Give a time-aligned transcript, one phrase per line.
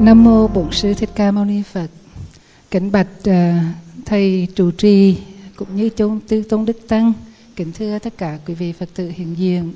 [0.00, 1.86] Nam mô Bổn sư Thích Ca Mâu Ni Phật.
[2.70, 3.34] Kính bạch uh,
[4.06, 5.16] thầy trụ trì
[5.56, 7.12] cũng như chúng tư tôn đức tăng,
[7.56, 9.72] kính thưa tất cả quý vị Phật tử hiện diện.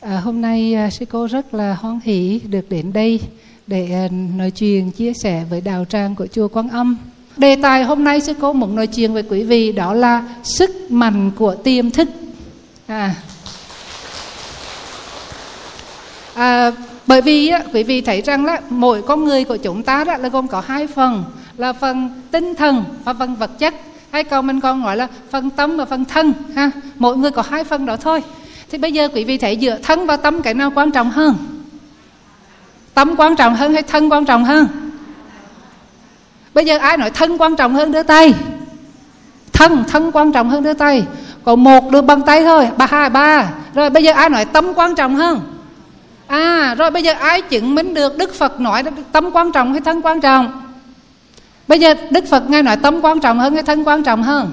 [0.00, 3.20] À, hôm nay uh, sư cô rất là hoan hỷ được đến đây
[3.66, 6.96] để uh, nói chuyện chia sẻ với đạo tràng của chùa Quang Âm.
[7.36, 10.90] Đề tài hôm nay sư cô muốn nói chuyện với quý vị đó là sức
[10.90, 12.08] mạnh của tiềm thức.
[12.86, 13.14] À,
[16.34, 16.72] à,
[17.06, 20.16] bởi vì á, quý vị thấy rằng là mỗi con người của chúng ta đó
[20.16, 21.24] là gồm có hai phần
[21.56, 23.74] là phần tinh thần và phần vật chất.
[24.10, 26.70] Hay còn mình còn gọi là phần tâm và phần thân ha?
[26.98, 28.22] Mỗi người có hai phần đó thôi.
[28.70, 31.36] Thì bây giờ quý vị thấy giữa thân và tâm cái nào quan trọng hơn?
[32.94, 34.66] Tâm quan trọng hơn hay thân quan trọng hơn?
[36.54, 38.34] Bây giờ ai nói thân quan trọng hơn đưa tay?
[39.52, 41.06] Thân thân quan trọng hơn đưa tay.
[41.44, 43.52] Còn một đưa bằng tay thôi ba hai ba.
[43.74, 45.55] Rồi bây giờ ai nói tâm quan trọng hơn?
[46.26, 49.80] À rồi bây giờ ai chứng minh được Đức Phật nói tâm quan trọng hay
[49.80, 50.62] thân quan trọng?
[51.68, 54.50] Bây giờ Đức Phật ngay nói tâm quan trọng hơn hay thân quan trọng hơn?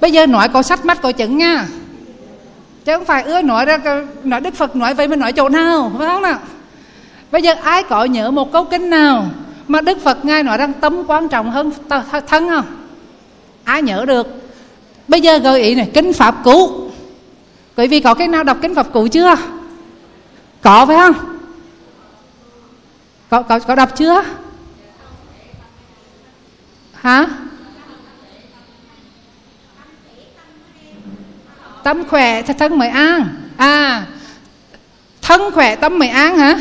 [0.00, 1.66] Bây giờ nói có sách mắt có chứng nha.
[2.84, 3.78] Chứ không phải ưa nói ra
[4.24, 6.38] nói Đức Phật nói vậy mới nói chỗ nào, Phải không nào?
[7.32, 9.26] Bây giờ ai có nhớ một câu kinh nào
[9.68, 11.70] Mà Đức Phật ngay nói rằng tâm quan trọng hơn
[12.26, 12.64] thân không?
[13.64, 14.42] Ai nhớ được?
[15.08, 16.90] Bây giờ gợi ý này, Kinh Pháp Cũ
[17.76, 19.36] Quý vị có cái nào đọc Kinh Pháp Cũ chưa?
[20.68, 21.14] Có phải không?
[23.30, 24.24] Có có có đọc chưa?
[26.94, 27.26] Hả?
[31.82, 33.28] Tâm khỏe thì thân mới an.
[33.56, 34.06] À
[35.22, 36.60] thân khỏe, tâm mới an hả?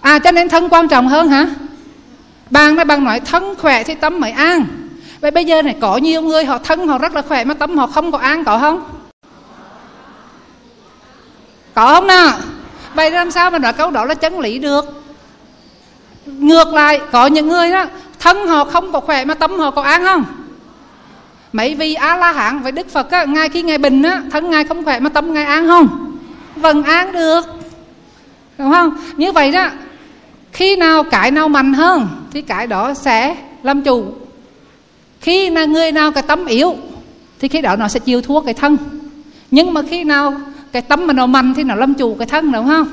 [0.00, 1.46] À cho nên thân quan trọng hơn hả?
[2.50, 4.66] Bạn nói bạn nói thân khỏe thì tâm mới an.
[5.20, 7.78] Vậy bây giờ này có nhiều người họ thân, họ rất là khỏe mà tâm
[7.78, 8.82] họ không có an, có không?
[11.74, 12.38] Có không nào?
[12.94, 15.04] Vậy làm sao mà nói câu đó là chân lý được?
[16.26, 17.86] Ngược lại có những người đó
[18.18, 20.24] thân họ không có khỏe mà tâm họ có an không?
[21.52, 24.50] Mấy vị a la hán với đức phật á, ngay khi ngài bình á, thân
[24.50, 26.18] ngài không khỏe mà tâm ngài an không?
[26.56, 27.46] Vẫn an được.
[28.58, 28.96] Đúng không?
[29.16, 29.68] Như vậy đó
[30.52, 34.04] khi nào cái nào mạnh hơn thì cái đó sẽ làm chủ.
[35.20, 36.76] Khi là người nào cái tâm yếu
[37.40, 38.76] thì khi đó nó sẽ chịu thua cái thân.
[39.50, 40.34] Nhưng mà khi nào
[40.74, 42.88] cái tâm mà nó mạnh thì nó làm chủ cái thân đúng không?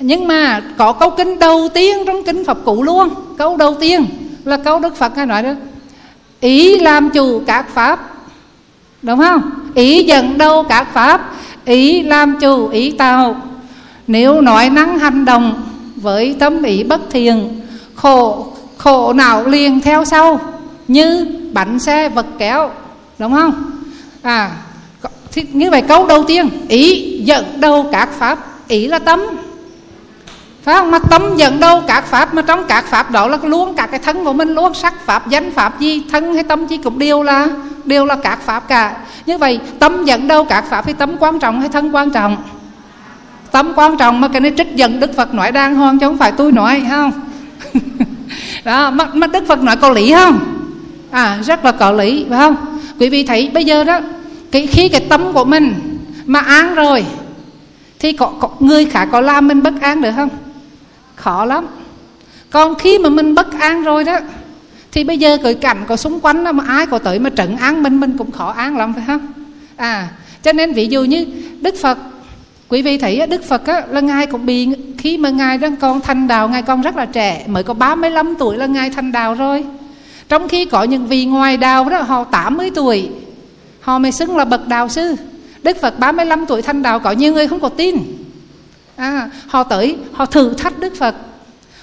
[0.00, 3.08] Nhưng mà có câu kinh đầu tiên trong kinh Phật cụ luôn.
[3.38, 4.06] Câu đầu tiên
[4.44, 5.50] là câu Đức Phật hay nói đó?
[6.40, 8.10] Ý làm chủ các pháp.
[9.02, 9.50] Đúng không?
[9.74, 11.32] Ý dẫn đâu các pháp,
[11.64, 13.36] ý làm chủ, ý tạo.
[14.06, 15.62] Nếu nói năng hành động
[15.96, 17.60] với tâm ý bất thiện,
[17.94, 18.46] khổ
[18.78, 20.40] khổ não liền theo sau,
[20.88, 22.70] như bánh xe vật kéo.
[23.18, 23.70] Đúng không?
[24.22, 24.50] À
[25.32, 28.38] thì như vậy câu đầu tiên ý dẫn đâu các pháp.
[28.68, 29.20] Ý là tâm.
[30.62, 30.90] Phải không?
[30.90, 34.00] Mà tâm dẫn đâu các pháp mà trong các pháp đó là luôn cả cái
[34.00, 37.22] thân của mình luôn sắc pháp danh pháp gì thân hay tâm chi cũng đều
[37.22, 37.48] là
[37.84, 38.96] đều là các pháp cả.
[39.26, 42.36] Như vậy tâm dẫn đâu các pháp thì tâm quan trọng hay thân quan trọng?
[43.50, 46.18] Tâm quan trọng mà cái này trích dẫn đức phật nói đang hoang chứ không
[46.18, 47.12] phải tôi nói không?
[48.64, 50.38] Đó mà, mà đức phật nói có lý không?
[51.10, 52.56] À rất là có lý phải không?
[53.00, 54.00] Quý vị thấy bây giờ đó
[54.52, 55.74] cái khi cái tâm của mình
[56.26, 57.04] mà an rồi
[57.98, 60.28] thì có, có người khác có làm mình bất an được không?
[61.14, 61.66] Khó lắm.
[62.50, 64.18] Còn khi mà mình bất an rồi đó
[64.92, 67.56] thì bây giờ cái cảnh có xung quanh đó mà ai có tới mà trận
[67.56, 69.32] án mình mình cũng khó an lắm phải không?
[69.76, 70.08] À
[70.42, 71.26] cho nên ví dụ như
[71.60, 71.98] đức phật
[72.68, 76.00] quý vị thấy đức phật á, là ngài cũng bị khi mà ngài đang còn
[76.00, 79.34] thành đạo ngài còn rất là trẻ mới có 35 tuổi là ngài thành đạo
[79.34, 79.64] rồi.
[80.28, 83.10] Trong khi có những vị ngoài đạo đó họ 80 tuổi
[83.82, 85.16] họ mới xưng là bậc đạo sư.
[85.62, 87.96] Đức phật 35 tuổi thành đạo có nhiều người không có tin.
[88.96, 91.14] À, họ tới họ thử thách đức phật.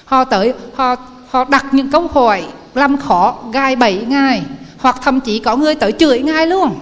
[0.04, 0.96] Họ tới họ
[1.30, 2.44] họ đặt những câu hỏi
[2.74, 4.42] làm khó gai bẫy ngài
[4.78, 6.78] hoặc thậm chí có người tới chửi ngài luôn.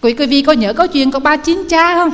[0.00, 2.10] Quý quý vị có nhớ câu chuyện của ba chín cha không?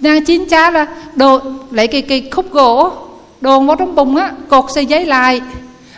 [0.00, 2.92] Nàng chín cha là đồ lấy cái cái khúc gỗ
[3.40, 5.40] đồn vào trong bụng á cột sợi giấy lại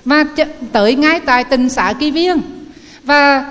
[0.05, 0.25] và
[0.73, 2.41] tới ngay tại tình xã kỳ viên.
[3.05, 3.45] Và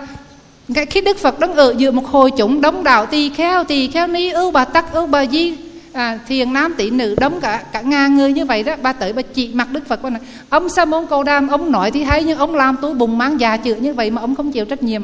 [0.89, 4.07] khi đức phật đang ở giữa một hồi chúng đông đảo tỳ kheo tỳ kheo
[4.07, 5.55] ni ưu bà tắc ưu bà di.
[5.93, 8.75] À, thiền nam tỷ nữ đóng cả cả ngàn người như vậy đó.
[8.81, 10.21] Ba tới bà chỉ mặt đức phật này.
[10.49, 13.39] Ông sa môn cầu đam ông nói thì hay nhưng ông làm túi bùng mang
[13.39, 15.03] già chữ như vậy mà ông không chịu trách nhiệm.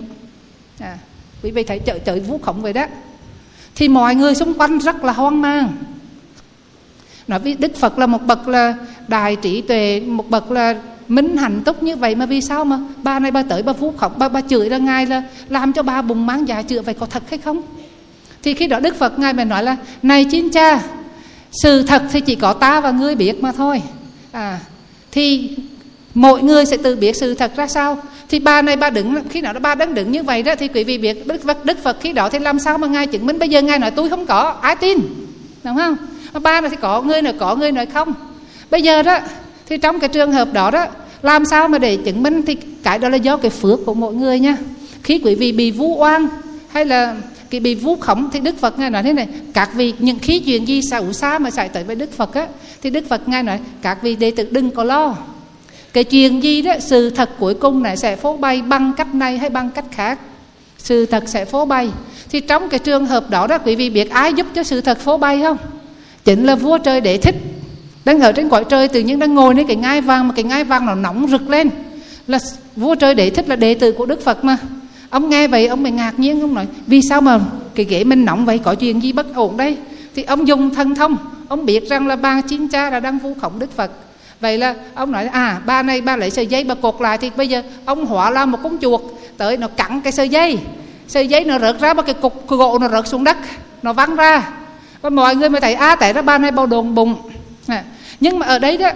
[0.80, 0.98] À,
[1.44, 2.86] quý vị thấy chợ chợ vũ khổng vậy đó.
[3.76, 5.74] Thì mọi người xung quanh rất là hoang mang.
[7.28, 8.76] Nói với đức phật là một bậc là
[9.08, 10.76] đại trí tuệ một bậc là
[11.08, 13.94] minh hạnh tốt như vậy mà vì sao mà ba này ba tới ba phú
[13.98, 16.94] khóc ba ba chửi ra ngài là làm cho ba bùng mang dạ chữa vậy
[16.94, 17.62] có thật hay không?
[18.44, 20.82] Thì khi đó đức phật ngài mới nói là, này chín cha,
[21.52, 23.82] sự thật thì chỉ có ta và ngươi biết mà thôi.
[24.32, 24.60] À
[25.12, 25.56] thì
[26.14, 27.98] mỗi người sẽ tự biết sự thật ra sao.
[28.30, 30.68] Thì bà này bà đứng, khi nào đó bà đang đứng như vậy đó, thì
[30.68, 33.26] quý vị biết đức phật đức phật khi đó thì làm sao mà ngài chứng
[33.26, 33.40] minh?
[33.40, 34.98] Bây giờ ngài nói, tôi không có, ai tin?
[35.64, 35.96] Đúng không?
[36.34, 38.14] Mà ba này thì có người nói có người nói không.
[38.72, 39.20] Bây giờ đó
[39.66, 40.86] thì trong cái trường hợp đó đó,
[41.22, 44.14] làm sao mà để chứng minh thì cái đó là do cái phước của mỗi
[44.14, 44.58] người nha.
[45.04, 46.28] Khi quý vị bị vu oan
[46.70, 47.16] hay là
[47.50, 50.40] cái bị vu khống thì đức phật ngài nói thế này, các vị, những khi
[50.40, 52.48] chuyện gì xấu xa mà xảy tới với đức phật á,
[52.82, 55.16] thì đức phật ngài nói, các vị đệ tử đừng có lo.
[55.94, 59.38] Cái chuyện gì đó, sự thật cuối cùng này sẽ phô bày bằng cách này
[59.38, 60.20] hay bằng cách khác.
[60.78, 61.90] Sự thật sẽ phô bày.
[62.30, 65.00] Thì trong cái trường hợp đó đó, quý vị biết ai giúp cho sự thật
[65.00, 65.58] phô bày không?
[66.24, 67.36] Chính là vua trời để thích
[68.06, 70.44] đang ở trên cõi trời tự nhiên đang ngồi nơi cái ngai vàng mà cái
[70.44, 71.70] ngai vàng nó nóng rực lên.
[72.28, 72.40] Là
[72.76, 74.58] vua trời để thích là đệ tử của đức phật mà.
[75.10, 77.40] Ông nghe vậy, ông mới ngạc nhiên, ông nói, vì sao mà
[77.76, 78.58] cái ghế mình nóng vậy?
[78.58, 79.78] Có chuyện gì bất ổn đây?
[80.16, 81.18] Thì ông dùng thân thông.
[81.48, 83.92] Ông biết rằng là ba chín cha là đang vu khống đức phật.
[84.40, 87.32] Vậy là ông nói à ba này ba lấy sợi dây mà cột lại thì
[87.38, 89.02] bây giờ ông hóa ra một con chuột,
[89.38, 90.60] tới nó cắn cái sợi dây.
[91.08, 93.38] Sợi dây nó rớt ra một cái cục gỗ nó rớt xuống đất,
[93.84, 94.50] nó văng ra.
[95.02, 97.16] Và mọi người mới thấy à tại ra ba này bao đồn bụng
[98.20, 98.90] nhưng mà ở đây đó,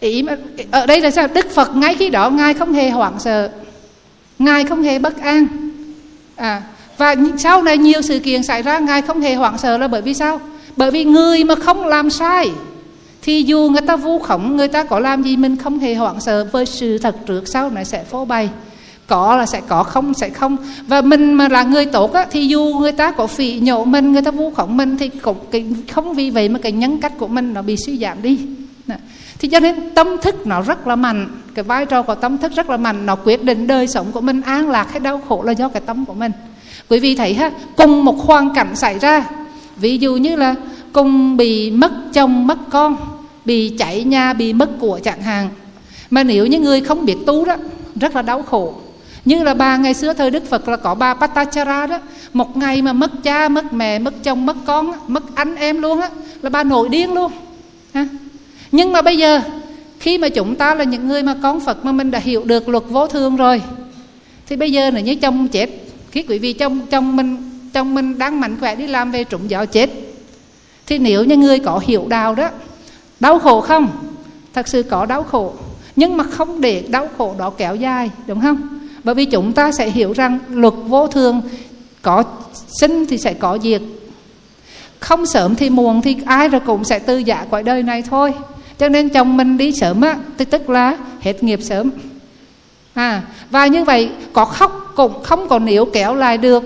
[0.00, 0.36] ý mà,
[0.70, 1.28] ở đây là sao?
[1.34, 3.50] Đức phật ngay khi đó, ngài không hề hoảng sợ.
[4.38, 5.46] Ngài không hề bất an.
[6.36, 6.62] À
[6.98, 10.02] và sau này nhiều sự kiện xảy ra, ngài không hề hoảng sợ là bởi
[10.02, 10.40] vì sao?
[10.76, 12.50] Bởi vì người mà không làm sai,
[13.22, 16.20] thì dù người ta vu khống, người ta có làm gì, mình không hề hoảng
[16.20, 16.44] sợ.
[16.52, 18.48] Với sự thật trước, sau này sẽ phô bày
[19.08, 20.56] có là sẽ có không sẽ không.
[20.86, 24.12] Và mình mà là người tốt á, thì dù người ta có phỉ nhổ mình
[24.12, 27.12] người ta vu khống mình thì cũng cái, không vì vậy mà cái nhân cách
[27.18, 28.38] của mình nó bị suy giảm đi.
[29.38, 32.52] Thì cho nên tâm thức nó rất là mạnh cái vai trò của tâm thức
[32.56, 35.42] rất là mạnh nó quyết định đời sống của mình an lạc hay đau khổ
[35.42, 36.32] là do cái tâm của mình.
[36.88, 39.24] Quý vị thấy ha cùng một hoàn cảnh xảy ra
[39.76, 40.54] ví dụ như là
[40.92, 42.96] cùng bị mất chồng mất con
[43.44, 45.48] bị chạy nhà bị mất của chẳng hạn.
[46.10, 47.56] Mà nếu như người không biết tu đó
[48.00, 48.74] rất là đau khổ
[49.28, 51.98] như là ba ngày xưa thời đức phật là có ba patachara đó.
[52.32, 56.00] Một ngày mà mất cha, mất mẹ, mất chồng, mất con mất anh em luôn
[56.00, 56.08] á,
[56.42, 57.32] là ba nổi điên luôn,
[57.94, 58.06] ha.
[58.72, 59.40] Nhưng mà bây giờ,
[59.98, 62.68] khi mà chúng ta là những người mà con phật mà mình đã hiểu được
[62.68, 63.62] luật vô thường rồi,
[64.46, 65.70] thì bây giờ là như chồng chết,
[66.10, 67.36] khi quý vị chồng chồng mình
[67.72, 69.90] chồng mình đang mạnh khỏe đi làm về trụng gió chết,
[70.86, 72.50] thì nếu như người có hiểu đạo đó,
[73.20, 73.88] đau khổ không?
[74.54, 75.54] Thật sự có đau khổ,
[75.96, 78.77] nhưng mà không để đau khổ đó kéo dài, đúng không?
[79.08, 81.42] Bởi vì chúng ta sẽ hiểu rằng luật vô thường
[82.02, 82.24] có
[82.80, 83.80] sinh thì sẽ có diệt.
[85.00, 88.34] Không sớm thì muộn thì ai rồi cũng sẽ tư giả cõi đời này thôi.
[88.78, 91.90] Cho nên chồng mình đi sớm á thì tức là hết nghiệp sớm.
[92.94, 96.64] À và như vậy, có khóc cũng không còn níu kéo lại được.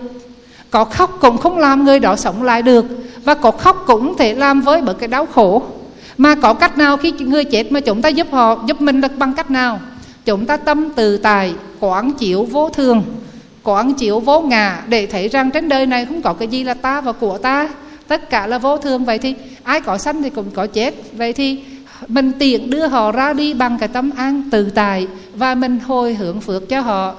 [0.70, 2.86] Có khóc cũng không làm người đó sống lại được.
[3.24, 5.62] Và có khóc cũng thể làm với bởi cái đau khổ.
[6.18, 9.18] Mà có cách nào khi người chết mà chúng ta giúp họ, giúp mình được
[9.18, 9.80] bằng cách nào?
[10.24, 13.04] Chúng ta tâm từ tài, quán chịu vô thường.
[13.62, 16.74] Quán chịu vô ngã, để thấy rằng trên đời này không có cái gì là
[16.74, 17.68] ta và của ta.
[18.08, 19.04] Tất cả là vô thường.
[19.04, 20.94] Vậy thì ai có sanh thì cũng có chết.
[21.12, 21.60] Vậy thì
[22.08, 26.14] mình tiện đưa họ ra đi bằng cái tâm an từ tài và mình hồi
[26.14, 27.14] hưởng phước cho họ.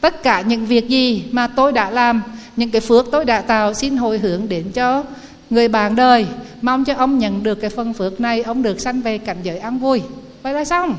[0.00, 2.22] Tất cả những việc gì mà tôi đã làm,
[2.56, 5.04] những cái phước tôi đã tạo xin hồi hưởng đến cho
[5.50, 6.26] người bạn đời.
[6.62, 9.58] Mong cho ông nhận được cái phần phước này, ông được sanh về cảnh giới
[9.58, 10.02] an vui.
[10.42, 10.96] Vậy là xong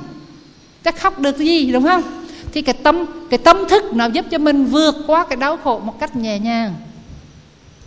[0.83, 2.03] chắc khóc được gì đúng không?
[2.51, 5.79] Thì cái tâm cái tâm thức nó giúp cho mình vượt qua cái đau khổ
[5.79, 6.73] một cách nhẹ nhàng.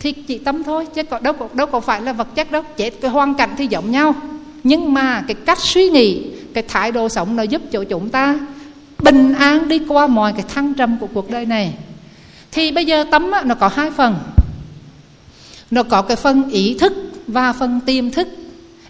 [0.01, 2.63] Thì chỉ tâm thôi chứ có đâu đâu có phải là vật chất đâu.
[2.77, 4.15] Chết cái hoàn cảnh thì giống nhau.
[4.65, 6.23] Nhưng mà cái cách suy nghĩ
[6.55, 8.39] cái thái độ sống nó giúp cho chúng ta
[8.99, 11.75] bình an đi qua mọi cái thăng trầm của cuộc đời này.
[12.53, 14.17] Thì bây giờ tâm á, nó có hai phần.
[15.71, 16.93] Nó có cái phần ý thức
[17.27, 18.29] và phần tiềm thức.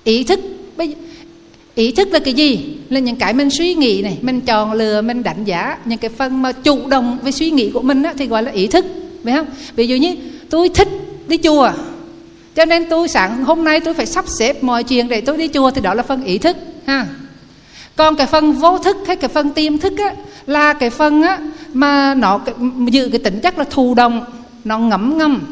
[0.04, 0.40] Ý thức
[0.76, 0.96] bây
[1.74, 2.76] ý thức là cái gì?
[2.88, 5.78] Là những cái mình suy nghĩ này mình chọn lừa mình đánh giá.
[5.84, 8.50] Những cái phần mà chủ động với suy nghĩ của mình á, thì gọi là
[8.50, 8.84] ý thức.
[9.24, 9.46] Phải không?
[9.76, 10.16] Ví dụ như
[10.50, 10.88] tôi thích
[11.28, 11.72] đi chùa
[12.54, 15.48] cho nên tôi sáng hôm nay tôi phải sắp xếp mọi chuyện để tôi đi
[15.48, 15.70] chùa.
[15.70, 17.06] Thì đó là phần ý thức ha?
[17.96, 20.14] Còn cái phần vô thức hay cái phần tiềm thức á,
[20.46, 21.38] là cái phần á,
[21.72, 22.40] mà nó
[22.86, 24.24] giữ cái tính chất là thụ động
[24.64, 25.42] nó ngấm ngầm.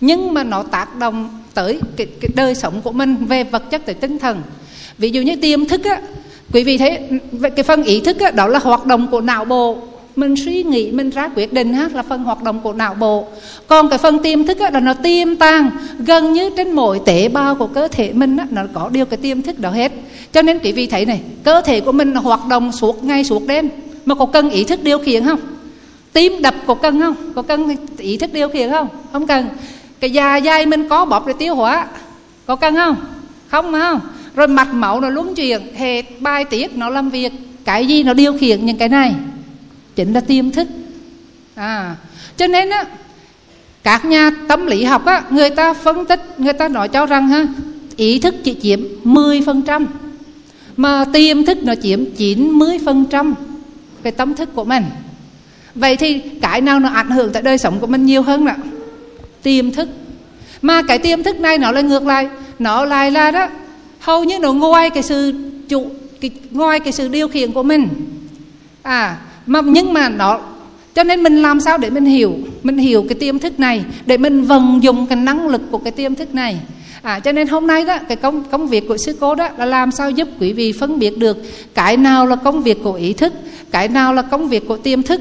[0.00, 3.86] Nhưng mà nó tác động tới cái, cái đời sống của mình về vật chất
[3.86, 4.42] tới tinh thần
[4.98, 6.00] ví dụ như tiềm thức á
[6.52, 6.98] quý vị thấy
[7.56, 9.76] cái phần ý thức á, đó là hoạt động của não bộ.
[10.16, 13.26] Mình suy nghĩ mình ra quyết định ha là phần hoạt động của não bộ.
[13.66, 17.28] Còn cái phần tiềm thức á, là nó tiềm tàng gần như trên mỗi tế
[17.28, 19.92] bào của cơ thể mình á, nó có điều cái tiềm thức đó hết.
[20.32, 23.46] Cho nên quý vị thấy này cơ thể của mình hoạt động suốt ngày suốt
[23.46, 23.68] đêm.
[24.04, 25.40] Mà có cần ý thức điều khiển không?
[26.12, 27.14] Tim đập có cần không?
[27.34, 28.88] Có cần ý thức điều khiển không?
[29.12, 29.48] Không cần.
[30.00, 31.86] Cái da dày mình có bọc để tiêu hóa
[32.46, 32.96] có cần không?
[33.48, 34.00] Không mà không?
[34.34, 37.32] Rồi mạch máu nó luân chuyển hệ bài tiết nó làm việc.
[37.64, 39.14] Cái gì nó điều khiển những cái này?
[39.96, 40.68] Chính là tiềm thức.
[41.54, 41.96] À
[42.36, 42.84] cho nên á,
[43.82, 47.28] các nhà tâm lý học á, người ta phân tích, người ta nói cho rằng
[47.28, 47.46] ha
[47.96, 49.86] ý thức chỉ chiếm 10%
[50.76, 53.34] mà tiềm thức nó chiếm 90%
[54.02, 54.84] về tâm thức của mình.
[55.74, 58.56] Vậy thì cái nào nó ảnh hưởng tại đời sống của mình nhiều hơn ạ?
[59.42, 59.88] Tiềm thức.
[60.62, 62.28] Mà cái tiềm thức này nó lại ngược lại.
[62.58, 63.48] Nó lại là đó
[64.04, 65.32] hầu như nó ngoài cái sự
[65.68, 65.86] chủ
[66.20, 67.88] cái, ngoài cái sự điều khiển của mình.
[68.82, 70.40] À mà nhưng mà nó
[70.94, 74.16] cho nên mình làm sao để mình hiểu mình hiểu cái tiềm thức này để
[74.16, 76.56] mình vận dụng cái năng lực của cái tiềm thức này.
[77.02, 79.64] À cho nên hôm nay đó cái công công việc của sư cô đó là
[79.64, 81.36] làm sao giúp quý vị phân biệt được
[81.74, 83.32] cái nào là công việc của ý thức
[83.70, 85.20] cái nào là công việc của tiềm thức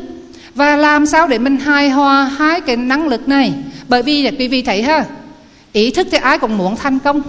[0.56, 3.54] và làm sao để mình hài hòa hai cái năng lực này.
[3.88, 5.06] Bởi vì quý vị thấy ha
[5.74, 7.22] ý thức thì ai cũng muốn thành công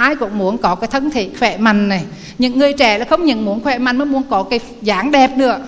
[0.00, 2.02] ai cũng muốn có cái thân thể khỏe mạnh này.
[2.38, 5.30] Những người trẻ là không những muốn khỏe mạnh mà muốn có cái dáng đẹp
[5.36, 5.58] nữa.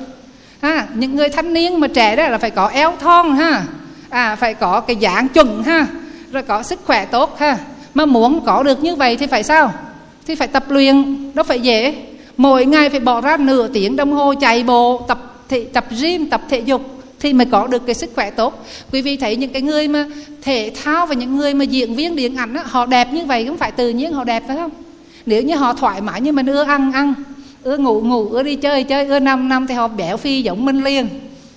[0.62, 3.62] Ha những người thanh niên mà trẻ đó là phải có eo thon ha.
[4.10, 5.86] À phải có cái dáng chuẩn ha.
[6.32, 7.58] Rồi có sức khỏe tốt ha.
[7.94, 9.72] Mà muốn có được như vậy thì phải sao?
[10.26, 11.94] Thì phải tập luyện nó phải dễ.
[12.36, 16.30] Mỗi ngày phải bỏ ra nửa tiếng đồng hồ chạy bộ tập thể, tập gym
[16.30, 18.66] tập thể dục thì mới có được cái sức khỏe tốt.
[18.92, 20.06] Quý vị thấy những cái người mà
[20.42, 23.44] thể thao và những người mà diễn viên điện ảnh đó, họ đẹp như vậy
[23.44, 24.70] cũng phải tự nhiên họ đẹp phải không?
[25.26, 27.14] Nếu như họ thoải mái như mình ưa ăn ăn
[27.62, 30.64] ưa ngủ ngủ ưa đi chơi chơi ưa năm năm thì họ béo phi giống
[30.64, 31.08] mình liền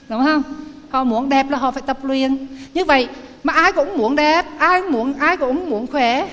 [0.09, 0.43] đúng không?
[0.89, 2.47] Họ muốn đẹp là họ phải tập luyện.
[2.73, 3.07] Như vậy
[3.43, 6.27] mà ai cũng muốn đẹp ai cũng muốn ai cũng muốn khỏe.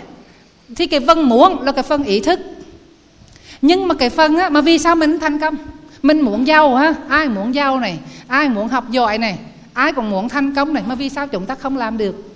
[0.76, 2.40] Thì cái phần muốn là cái phần ý thức.
[3.62, 5.54] Nhưng mà cái phần á mà vì sao mình thành công?
[6.02, 7.98] Mình muốn giàu ha ai muốn giàu này?
[8.26, 9.38] Ai muốn học giỏi này?
[9.72, 10.82] Ai cũng muốn thành công này?
[10.86, 12.32] Mà vì sao chúng ta không làm được?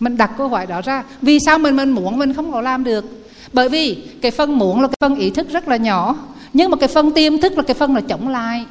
[0.00, 1.02] Mình đặt câu hỏi đó ra.
[1.22, 3.04] Vì sao mình mình muốn mình không có làm được?
[3.52, 6.16] Bởi vì cái phần muốn là cái phần ý thức rất là nhỏ.
[6.52, 8.66] Nhưng mà cái phần tiềm thức là cái phần là chống lại.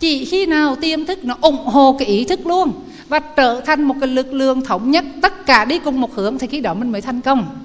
[0.00, 2.72] Chỉ khi nào tiềm thức nó ủng hộ cái ý thức luôn
[3.08, 6.38] và trở thành một cái lực lượng thống nhất, tất cả đi cùng một hướng,
[6.38, 7.56] thì khi đó mình mới thành công.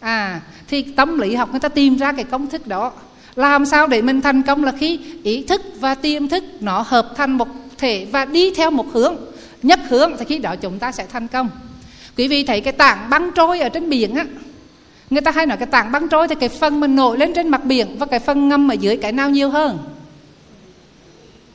[0.00, 2.92] À thì tâm lý học người ta tìm ra cái công thức đó
[3.36, 7.12] làm sao để mình thành công là khi ý thức và tiềm thức nó hợp
[7.16, 9.16] thành một thể và đi theo một hướng.
[9.62, 11.48] Nhất hướng thì khi đó chúng ta sẽ thành công.
[12.16, 14.24] Quý vị thấy cái tảng băng trôi ở trên biển á,
[15.10, 17.48] người ta hay nói cái tảng băng trôi thì cái phần mình nổi lên trên
[17.48, 19.78] mặt biển và cái phần ngâm ở dưới cái nào nhiều hơn?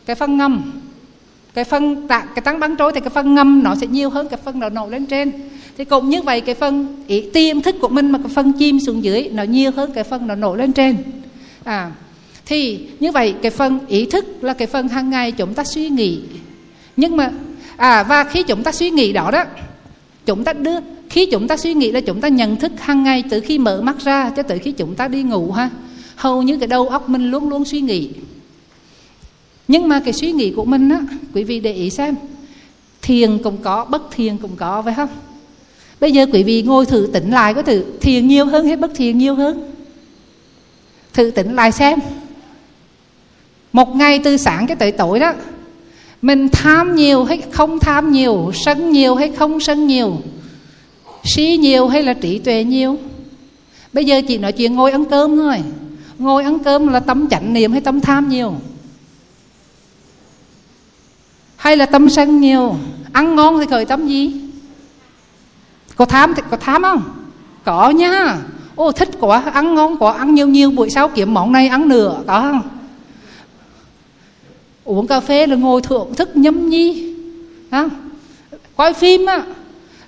[0.06, 0.82] Cái phần ngâm.
[1.54, 4.28] Cái phần tảng, cái tảng băng trôi thì cái phần ngâm nó sẽ nhiều hơn
[4.30, 5.32] cái phần nó nổi lên trên.
[5.78, 8.80] Thì cũng như vậy cái phần ý tiềm thức của mình mà cái phần chim
[8.80, 10.98] xuống dưới nó nhiều hơn cái phần nó nổi lên trên
[11.66, 11.92] à
[12.46, 15.90] thì như vậy cái phần ý thức là cái phần hàng ngày chúng ta suy
[15.90, 16.20] nghĩ.
[16.98, 17.32] Nhưng mà
[17.78, 19.44] à và khi chúng ta suy nghĩ đó đó,
[20.26, 20.80] chúng ta đưa,
[21.10, 23.82] khi chúng ta suy nghĩ là chúng ta nhận thức hàng ngày từ khi mở
[23.82, 25.70] mắt ra cho tới khi chúng ta đi ngủ ha,
[26.16, 28.10] hầu như cái đầu óc mình luôn luôn suy nghĩ.
[29.68, 31.00] Nhưng mà cái suy nghĩ của mình á,
[31.34, 32.16] quý vị để ý xem,
[33.02, 35.10] thiền cũng có, bất thiền cũng có, phải không?
[36.00, 38.92] Bây giờ quý vị ngồi thử tỉnh lại có thử thiền nhiều hơn hay bất
[38.96, 39.75] thiền nhiều hơn?
[41.16, 42.00] Thư tỉnh lại xem
[43.74, 45.34] một ngày tư sản cái tội tội đó.
[46.22, 50.22] Mình tham nhiều hay không tham nhiều, sân nhiều hay không sân nhiều,
[51.24, 52.98] si nhiều hay là trí tuệ nhiều.
[53.94, 55.64] Bây giờ chị nói chuyện ngồi ăn cơm thôi.
[56.18, 58.56] Ngồi ăn cơm là tâm chánh niệm hay tâm tham nhiều?
[61.56, 62.76] Hay là tâm sân nhiều?
[63.14, 64.42] Ăn ngon thì khởi tâm gì?
[65.96, 67.04] Có tham thì có tham không?
[67.64, 68.38] Có nha
[68.76, 71.88] ô thích quá ăn ngon quá ăn nhiều nhiều buổi sau kiếm món này ăn
[71.88, 72.62] nửa có không?
[74.84, 77.16] Uống cà phê là ngồi thưởng thức nhâm nhi
[77.72, 77.90] đó.
[78.76, 79.44] coi phim á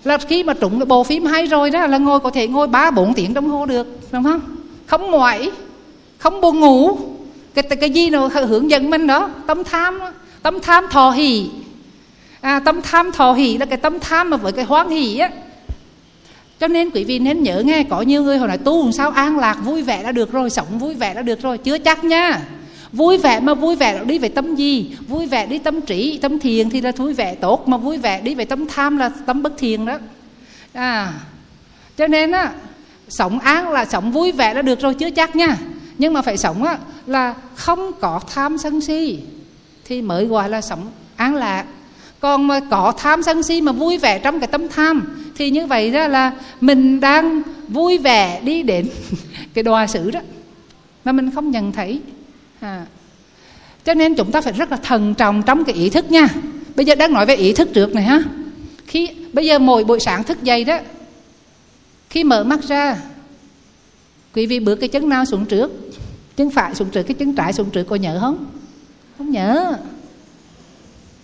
[0.03, 2.67] là khi mà trúng cái bộ phim hay rồi đó là ngồi có thể ngồi
[2.67, 4.41] ba bốn tiếng đồng hồ được đúng không?
[4.85, 5.51] Không ngoại
[6.17, 6.97] không buồn ngủ.
[7.53, 9.29] Cái cái gì nào hướng dẫn mình đó?
[9.47, 9.99] Tâm tham
[10.41, 11.49] tâm tham thọ hỷ.
[12.41, 15.29] À, tâm tham thọ hỷ là cái tâm tham mà với cái hoan hỷ á
[16.59, 19.09] cho nên quý vị nên nhớ nghe, có nhiều người họ nói tu làm sao
[19.09, 21.57] an lạc, vui vẻ đã được rồi, sống vui vẻ đã được rồi.
[21.57, 22.41] Chưa chắc nha.
[22.91, 24.91] Vui vẻ mà vui vẻ đi về tâm gì?
[25.07, 28.21] Vui vẻ đi tâm trí, tâm thiền thì là vui vẻ tốt, mà vui vẻ
[28.21, 29.97] đi về tâm tham là tâm bất thiền đó.
[30.73, 31.13] À
[31.97, 32.51] cho nên á,
[33.09, 35.57] sống an là sống vui vẻ đã được rồi, chưa chắc nha.
[35.97, 39.19] Nhưng mà phải sống á, là không có tham sân si
[39.85, 41.65] thì mới gọi là sống an lạc
[42.19, 45.65] còn mà có tham sân si mà vui vẻ trong cái tâm tham, thì như
[45.65, 46.31] vậy đó là
[46.61, 48.89] mình đang vui vẻ đi đến
[49.53, 50.19] cái đòa xử đó,
[51.05, 52.01] mà mình không nhận thấy.
[52.59, 52.85] À.
[53.85, 56.27] cho nên chúng ta phải rất là thần trọng trong cái ý thức nha.
[56.75, 58.23] Bây giờ đang nói về ý thức trước này ha.
[58.87, 60.79] Khi, bây giờ mỗi buổi sáng thức dậy đó,
[62.09, 62.97] khi mở mắt ra,
[64.35, 65.71] quý vị bước cái chân nào xuống trước?
[66.35, 68.45] Chân phải xuống trước, cái chân trái xuống trước, có nhớ không?
[69.17, 69.77] Không nhớ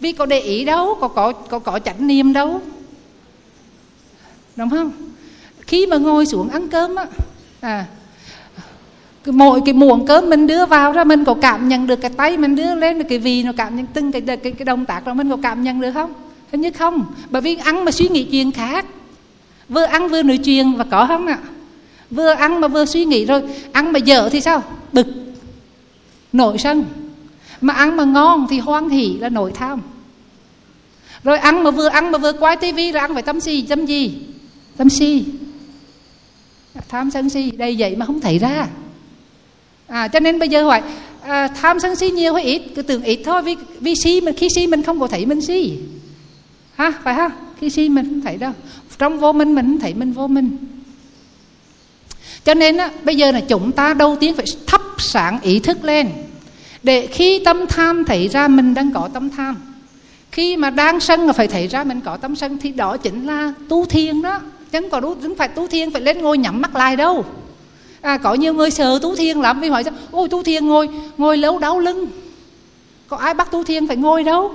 [0.03, 2.61] vì có để ý đâu, có có có có chánh niệm đâu.
[4.55, 4.91] Đúng không?
[5.59, 7.05] Khi mà ngồi xuống ăn cơm á
[7.61, 7.85] à
[9.23, 12.11] cái mỗi cái muỗng cơm mình đưa vào ra, mình có cảm nhận được cái
[12.17, 14.85] tay mình đưa lên được cái vị nó cảm nhận từng cái cái cái động
[14.85, 16.13] tác đó, mình có cảm nhận được không?
[16.51, 17.05] Hình như không.
[17.29, 18.85] Bởi vì ăn mà suy nghĩ chuyện khác.
[19.69, 21.37] Vừa ăn vừa nói chuyện và có không ạ?
[22.11, 24.63] Vừa ăn mà vừa suy nghĩ rồi, ăn mà dở thì sao?
[24.91, 25.07] Bực.
[26.33, 26.85] Nổi sân.
[27.61, 29.81] Mà ăn mà ngon thì hoan hỉ là nổi tham
[31.23, 33.85] rồi ăn mà vừa ăn mà vừa quay tivi là ăn phải tâm si tâm
[33.85, 34.13] gì?
[34.77, 35.25] Tâm si.
[36.87, 38.67] Tham sân si đây vậy mà không thấy ra.
[39.87, 40.81] À, cho nên bây giờ hỏi
[41.21, 42.61] à, tham sân si nhiều hay ít?
[42.75, 45.41] Cứ tưởng ít thôi vì vì si mình khi si mình không có thấy mình
[45.41, 45.79] si.
[46.75, 47.29] Ha phải ha?
[47.59, 48.51] Khi si mình không thấy đâu.
[48.97, 50.57] Trong vô minh mình không thấy mình vô minh.
[52.45, 55.83] Cho nên á, bây giờ là chúng ta đầu tiên phải thắp sáng ý thức
[55.83, 56.09] lên.
[56.83, 59.55] Để khi tâm tham thấy ra mình đang có tâm tham
[60.33, 63.27] khi mà đang sân là phải thấy ra mình có tâm sân thì đó chính
[63.27, 64.39] là tu thiền đó.
[64.71, 67.25] Chẳng có đúng không phải tu thiền phải lên ngồi nhắm mắt lại đâu.
[68.01, 70.89] À, có nhiều người sợ tu thiền lắm vì hỏi sao ôi tu thiền ngồi
[71.17, 72.07] ngồi lâu đau lưng.
[73.07, 74.51] Có ai bắt tu thiền phải ngồi đâu?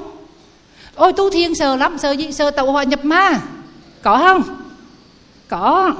[0.94, 2.32] Ôi tu thiền sợ lắm sợ gì?
[2.32, 3.40] Sợ tẩu hỏa nhập ma.
[4.02, 4.42] Có không?
[5.48, 5.94] Có.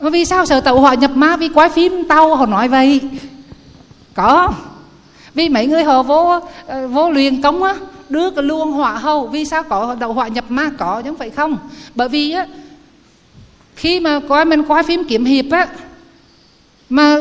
[0.00, 1.36] Mà vì sao sợ tẩu hỏa nhập ma?
[1.36, 3.00] Vì quái phim tàu họ nói vậy.
[4.14, 4.52] Có.
[5.34, 7.74] Vì mấy người họ vô ờ, vô luyện công á
[8.10, 11.18] đưa cái luồng hỏa hầu vì sao có đậu hỏa nhập ma có chứ không
[11.18, 11.58] phải không?
[11.94, 12.46] Bởi vì á
[13.76, 15.68] khi mà coi mình coi phim kiếm hiệp á
[16.88, 17.16] mà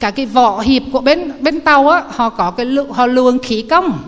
[0.00, 3.62] cả cái vỏ hiệp của bên bên tàu á họ có cái họ luồng khí
[3.62, 3.98] công.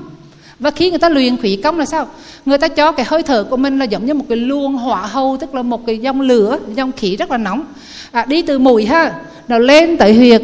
[0.59, 2.09] Và khi người ta luyện khí công là sao?
[2.47, 5.07] Người ta cho cái hơi thở của mình là giống như một cái luồng hỏa
[5.07, 7.65] hầu tức là một cái dòng lửa dòng khí rất là nóng.
[8.13, 10.43] À, đi từ mũi ha nó lên tới huyệt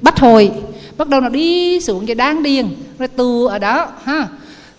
[0.00, 0.50] bắt hồi
[0.96, 4.28] bắt đầu nó đi xuống cái đan điền rồi từ ở đó ha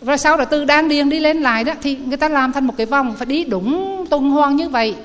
[0.05, 2.67] rồi sau đó từ đan điền đi lên lại đó, thì người ta làm thành
[2.67, 4.95] một cái vòng phải đi đúng tuần hoàn như vậy.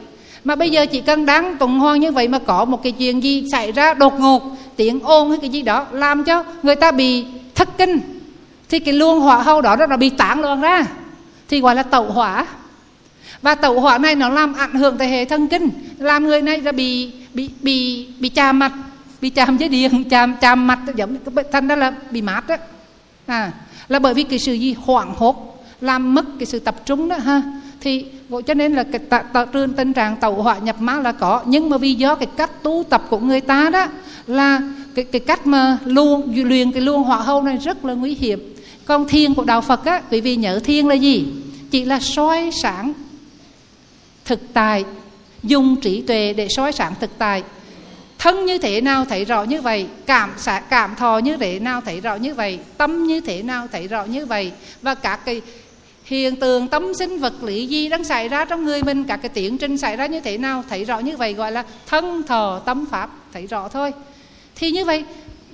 [0.45, 3.23] Mà bây giờ chỉ cần đáng tuần hoàn như vậy mà có một cái chuyện
[3.23, 4.43] gì xảy ra đột ngột,
[4.77, 8.01] tiếng ồn hay cái gì đó, làm cho người ta bị thất kinh,
[8.69, 10.87] thì cái luồng hỏa hầu đó nó bị tán luôn ra,
[11.49, 12.47] thì gọi là tẩu hỏa.
[13.43, 16.61] Và tẩu hỏa này nó làm ảnh hưởng tới hệ thần kinh, làm người này
[16.61, 18.73] là bị bị bị bị chà mặt,
[19.21, 21.17] bị chàm dây điện chàm chàm mặt, giống
[21.53, 22.57] thành ra là bị mát đó
[23.27, 23.53] à
[23.89, 24.75] là bởi vì cái sự gì?
[24.79, 27.43] Hoảng hốt làm mất cái sự tập trung đó ha?
[27.81, 28.05] Thì
[28.47, 31.43] cho nên là cái tạ, tạ, trương tình trạng tàu hỏa nhập ma là có.
[31.47, 33.87] Nhưng mà vì do cái cách tu tập của người ta đó
[34.27, 34.61] là
[34.95, 38.55] cái cái cách mà luôn luyện cái luồng hỏa hâu này rất là nguy hiểm.
[38.85, 41.25] Còn thiên của đạo Phật á quý vị nhớ thiên là gì?
[41.71, 42.93] Chỉ là soi sáng
[44.25, 44.85] thực tại
[45.43, 47.43] dùng trí tuệ để soi sáng thực tại
[48.19, 51.81] thân như thế nào thấy rõ như vậy, cảm xạ cảm thọ như thế nào
[51.81, 54.53] thấy rõ như vậy, tâm như thế nào thấy rõ như vậy,
[54.83, 55.43] và các cái
[56.05, 59.29] hiện tượng tâm sinh vật lý gì đang xảy ra trong người mình, các cái
[59.29, 62.59] tiến trình xảy ra như thế nào thấy rõ như vậy, gọi là thân thọ
[62.59, 63.93] tâm pháp thấy rõ thôi.
[64.55, 65.05] Thì như vậy,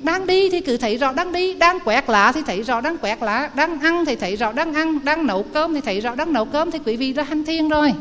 [0.02, 2.96] đang đi thì cứ thấy rõ đang đi, đang quẹt lá thì thấy rõ, đang
[2.96, 6.14] quẹt lá, đang ăn thì thấy rõ đang ăn, đang nấu cơm thì thấy rõ,
[6.14, 7.92] đang nấu cơm thì quý vị đã hành thiên rồi.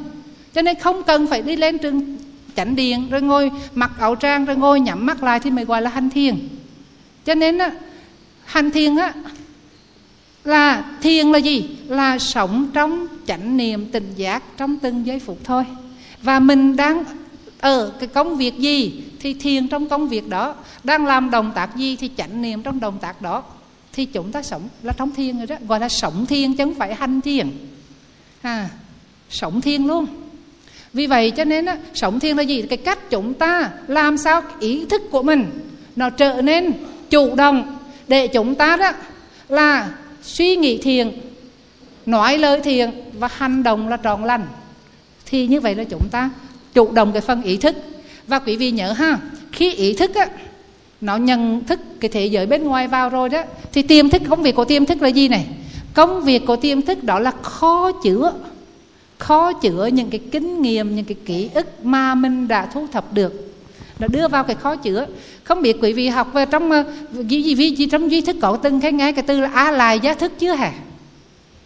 [0.53, 2.12] Cho nên không cần phải đi lên trường
[2.55, 5.81] chánh điện rồi ngồi mặc áo trang rồi ngồi nhắm mắt lại thì mới gọi
[5.81, 6.49] là hành thiền.
[7.25, 7.71] Cho nên á
[8.45, 9.13] hành thiền á
[10.43, 11.69] là thiền là gì?
[11.87, 15.63] Là sống trong chánh niệm tình giác trong từng giây phút thôi.
[16.21, 17.03] Và mình đang
[17.59, 20.55] ở cái công việc gì thì thiền trong công việc đó.
[20.83, 23.43] Đang làm động tác gì thì chánh niệm trong động tác đó.
[23.93, 25.55] Thì chúng ta sống là trong thiền rồi đó.
[25.67, 27.51] Gọi là sống thiền chứ không phải hành thiền.
[28.41, 28.69] À,
[29.29, 30.05] sống thiền luôn
[30.93, 32.61] vì vậy cho nên á, sống thiền là gì?
[32.61, 35.45] Cái cách chúng ta làm sao ý thức của mình
[35.95, 36.73] nó trở nên
[37.09, 37.77] chủ động
[38.07, 38.91] để chúng ta đó
[39.49, 39.89] là
[40.23, 41.11] suy nghĩ thiền
[42.05, 44.45] nói lời thiền và hành động là trọn lành.
[45.25, 46.29] Thì như vậy là chúng ta
[46.73, 47.75] chủ động cái phần ý thức.
[48.27, 49.17] Và quý vị nhớ ha
[49.51, 50.27] khi ý thức á
[51.01, 54.43] nó nhận thức cái thế giới bên ngoài vào rồi đó thì tiềm thức công
[54.43, 55.45] việc của tiềm thức là gì này?
[55.93, 58.33] Công việc của tiềm thức đó là kho chứa
[59.17, 63.13] khó chữa những cái kinh nghiệm những cái ký ức mà mình đã thu thập
[63.13, 63.53] được.
[63.99, 65.05] Đã đưa vào cái khó chữa.
[65.43, 68.57] Không biết quý vị học về trong uh, gì, gì, gì, trong duy thức cổ
[68.57, 70.71] từng cái nghe cái từ là a lại giá thức chưa hả?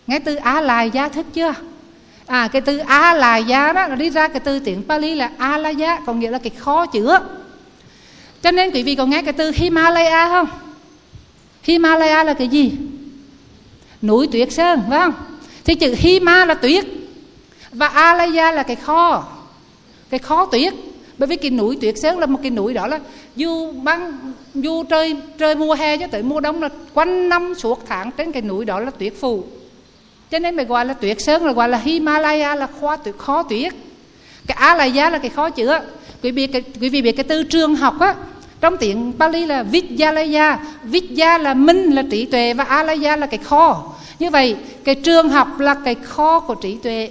[0.07, 1.53] Nghe từ a lại giá thức chưa?
[2.25, 5.31] À cái từ a lại giá đó là đi ra cái từ tiếng Pali là
[5.37, 7.19] a la giá còn nghĩa là cái khó chữa.
[8.43, 10.47] Cho nên quý vị có nghe cái từ Himalaya không?
[11.63, 12.71] Himalaya là cái gì?
[14.01, 15.13] Núi tuyết sơn phải không?
[15.65, 16.85] Thì chữ Hima là tuyết
[17.77, 19.23] và Alaya là cái kho.
[20.09, 20.73] Cái kho tuyết.
[21.17, 22.99] Bởi vì cái núi tuyết sơn là một cái núi đó là
[23.35, 27.83] dù băng dù trời trời mùa hè cho tới mùa đông là quanh năm suốt
[27.87, 29.43] tháng trên cái núi đó là tuyết phù.
[30.31, 33.43] cho nên mới gọi là tuyết sơn là gọi là Himalaya là khó tuyệt khó
[33.43, 33.73] tuyết.
[34.47, 35.81] Cái Alaya là cái khó chữa
[36.23, 38.15] quý vị cái, quý vị biết cái từ trường học á
[38.61, 40.59] trong tiếng Pali là Vidyalaya.
[40.83, 43.93] Vidya là minh là trí tuệ và Alaya là cái kho.
[44.19, 47.09] Như vậy cái trường học là cái kho của trí tuệ.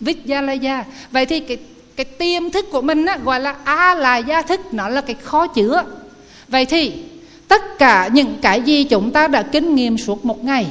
[0.00, 1.58] Vidyalaya vậy thì cái
[1.96, 5.16] cái tiềm thức của mình á, gọi là a là gia thức nó là cái
[5.22, 5.84] khó chữa
[6.48, 6.92] vậy thì
[7.48, 10.66] tất cả những cái gì chúng ta đã kinh nghiệm suốt một ngày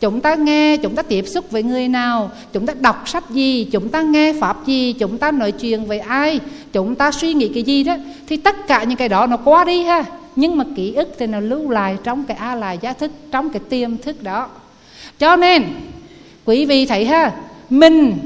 [0.00, 3.64] chúng ta nghe chúng ta tiếp xúc với người nào chúng ta đọc sách gì
[3.72, 6.40] chúng ta nghe pháp gì chúng ta nói chuyện với ai
[6.72, 7.96] chúng ta suy nghĩ cái gì đó
[8.26, 10.04] thì tất cả những cái đó nó qua đi ha.
[10.36, 13.50] Nhưng mà ký ức thì nó lưu lại trong cái a lại giá thức trong
[13.50, 14.48] cái tiềm thức đó.
[15.18, 15.64] Cho nên
[16.44, 17.32] quý vị thấy ha
[17.72, 18.18] mình,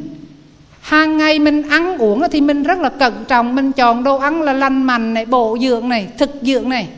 [0.81, 3.55] hàng ngày mình ăn uống thì mình rất là cẩn trọng.
[3.55, 6.89] Mình chọn đồ ăn là lành mạnh này, bổ dưỡng này, thực dưỡng này.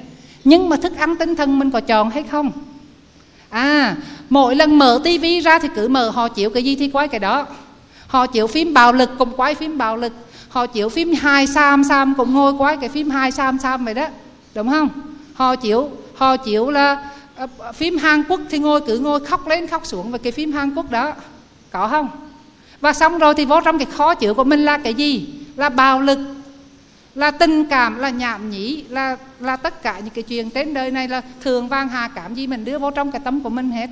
[0.44, 2.50] Nhưng mà thức ăn tinh thần mình có chọn hay không?
[3.48, 3.96] À
[4.30, 7.20] mỗi lần mở tivi ra thì cứ mở, họ chịu cái gì thì quay cái
[7.20, 7.46] đó.
[8.06, 10.12] Họ chịu phim bạo lực cũng quay phim bạo lực.
[10.48, 13.94] Họ chịu phim hai sam sam cũng ngồi quay cái phim hai sam sam vậy
[13.94, 14.06] đó.
[14.54, 14.88] Đúng không?
[15.34, 19.66] Họ chịu họ chịu là ờ, phim Hàn Quốc thì ngồi cứ ngồi khóc lên
[19.66, 21.12] khóc xuống về cái phim Hàn Quốc đó.
[21.70, 22.08] Có không?
[22.80, 25.28] Và xong rồi thì vô trong cái khó chịu của mình là cái gì?
[25.56, 26.18] Là bạo lực
[27.14, 30.90] là tình cảm là nhảm nhí là là tất cả những cái chuyện trên đời
[30.90, 33.70] này là thường vang hà cảm gì mình đưa vô trong cái tâm của mình
[33.70, 33.90] hết.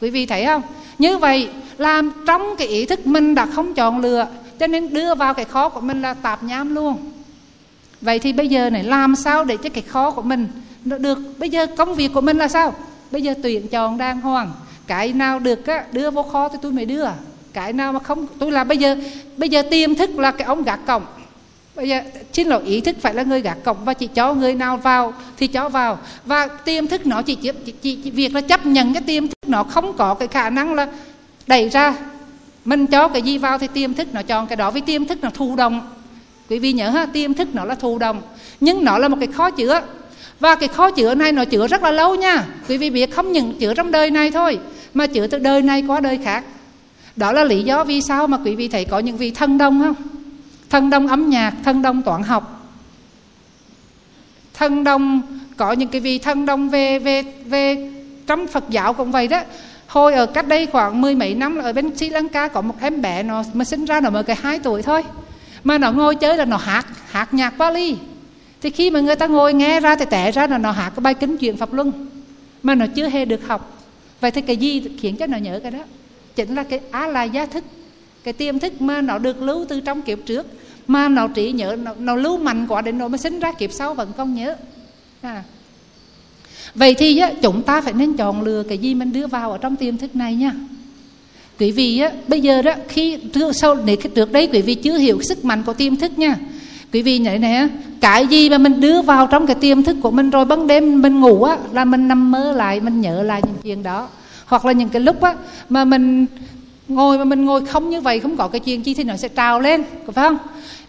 [0.00, 0.62] Quý vị thấy không?
[0.98, 1.48] Như vậy
[1.78, 4.26] làm trong cái ý thức mình đã không chọn lựa
[4.58, 7.12] cho nên đưa vào cái khó của mình là tạp nhám luôn.
[8.00, 10.48] Vậy thì bây giờ này làm sao để cho cái khó của mình
[10.84, 11.18] nó được?
[11.38, 12.74] Bây giờ công việc của mình là sao?
[13.10, 14.52] Bây giờ tuyển chọn đàng hoàng.
[14.86, 17.06] Cái nào được á, đưa vô khó thì tôi mới đưa
[17.52, 18.96] cái nào mà không tôi là bây giờ
[19.36, 21.02] bây giờ tiềm thức là cái ông gạt cổng.
[21.74, 22.00] Bây giờ
[22.32, 25.14] xin lỗi ý thức phải là người gạt cổng và chỉ cho người nào vào
[25.36, 25.98] thì cho vào.
[26.24, 27.50] Và tiềm thức nó chỉ, chỉ,
[27.82, 30.74] chỉ, chỉ việc là chấp nhận cái tiềm thức nó không có cái khả năng
[30.74, 30.88] là
[31.46, 31.94] đẩy ra.
[32.64, 35.18] Mình cho cái gì vào thì tiềm thức nó chọn cái đó vì tiềm thức
[35.22, 35.80] nó thụ động.
[36.50, 38.22] Quý vị nhớ ha tiềm thức nó là thụ động
[38.60, 39.82] nhưng nó là một cái khó chữa
[40.40, 42.44] và cái khó chữa này nó chữa rất là lâu nha.
[42.68, 44.58] Quý vị biết không những chữa trong đời này thôi
[44.94, 46.44] mà chữa từ đời này qua đời khác
[47.16, 49.80] đó là lý do vì sao mà quý vị thấy có những vị thân đông
[49.80, 49.94] không?
[50.70, 52.70] Thân đông âm nhạc, thân đông toán học.
[54.54, 55.22] Thân đông,
[55.56, 57.90] có những cái vị thân đông về về về
[58.26, 59.40] trong Phật giáo cũng vậy đó.
[59.86, 63.02] Hồi ở cách đây khoảng mười mấy năm ở bên Sri Lanka có một em
[63.02, 65.02] bé nó mà sinh ra, nó mới cái hai tuổi thôi.
[65.64, 67.96] Mà nó ngồi chơi là nó hát hát nhạc Bali
[68.60, 71.00] thì khi mà người ta ngồi nghe ra thì tẻ ra là nó hát cái
[71.00, 72.08] bài kinh chuyện Pháp Luân.
[72.62, 73.78] Mà nó chưa hề được học.
[74.20, 75.78] Vậy thì cái gì khiến cho nó nhớ cái đó?
[76.36, 77.64] Chính là cái á la giá thức.
[78.24, 80.46] Cái tiềm thức mà nó được lưu từ trong kiếp trước
[80.86, 83.72] mà nó trí nhớ nó, nó lưu mạnh quá đến nỗi mới sinh ra kiếp
[83.72, 84.56] sau vẫn còn nhớ.
[85.20, 85.42] À.
[86.74, 89.58] vậy thì á, chúng ta phải nên chọn lựa cái gì mình đưa vào ở
[89.58, 90.52] trong tiềm thức này nha.
[91.58, 93.18] Quý vị á, bây giờ đó khi
[93.54, 96.36] sau để trước đây quý vị chưa hiểu sức mạnh của tiềm thức nha.
[96.92, 97.68] Quý vị nhảy này
[98.00, 101.02] cái gì mà mình đưa vào trong cái tiềm thức của mình rồi ban đêm
[101.02, 104.08] mình ngủ á là mình nằm mơ lại mình nhớ lại những chuyện đó
[104.52, 105.34] hoặc là những cái lúc á
[105.68, 106.26] mà mình
[106.88, 109.28] ngồi mà mình ngồi không như vậy không có cái chuyện chi thì nó sẽ
[109.28, 110.38] trào lên phải không?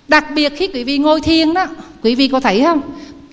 [0.08, 1.68] Đặc biệt khi quý vị ngồi thiền đó
[2.02, 2.82] quý vị có thấy không?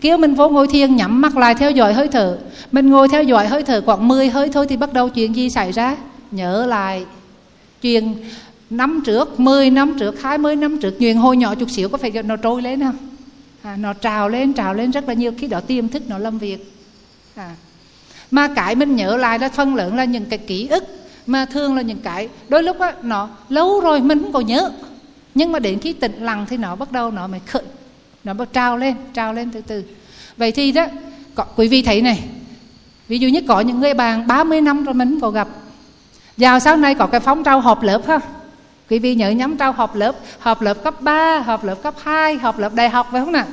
[0.00, 2.38] Kêu mình vô ngồi thiền nhắm mắt lại theo dõi hơi thở.
[2.72, 5.50] Mình ngồi theo dõi hơi thở khoảng 10 hơi thôi thì bắt đầu chuyện gì
[5.50, 5.96] xảy ra?
[6.30, 7.04] Nhớ lại
[7.82, 8.14] chuyện
[8.70, 12.10] năm trước 10 năm trước 20 năm trước chuyện hồi nhỏ chút xíu có phải
[12.10, 12.96] nó trôi lên không?
[13.62, 15.32] À, nó trào lên trào lên rất là nhiều.
[15.38, 16.72] Khi đó tiềm thức nó làm việc.
[17.34, 17.54] À
[18.30, 20.84] mà cái mình nhớ lại là phần lớn là những cái ký ức.
[21.26, 24.70] Mà thường là những cái đôi lúc á nó lâu rồi mình không còn nhớ.
[25.34, 27.62] Nhưng mà đến khi tĩnh lặng thì nó bắt đầu nó mới khởi
[28.24, 29.84] nó bắt trao lên trao lên từ từ.
[30.36, 30.86] Vậy thì đó
[31.34, 32.24] có, quý vị thấy này
[33.08, 35.48] ví dụ như có những người bạn 30 năm rồi mình không còn gặp.
[36.36, 38.20] Vào sau này có cái phóng trao họp lớp ha
[38.90, 42.34] quý vị nhớ nhắm trao họp lớp họp lớp cấp 3 họp lớp cấp 2
[42.36, 43.46] họp lớp đại học phải không nào?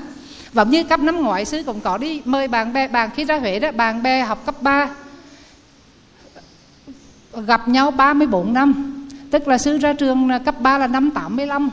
[0.58, 3.40] Giống như cấp năm ngoại sư cũng có đi mời bạn bè bạn khi ra
[3.40, 4.90] Huế đó bạn bè học cấp 3
[7.34, 8.94] gặp nhau 34 năm.
[9.32, 11.70] Tức là sư ra trường cấp 3 là năm 85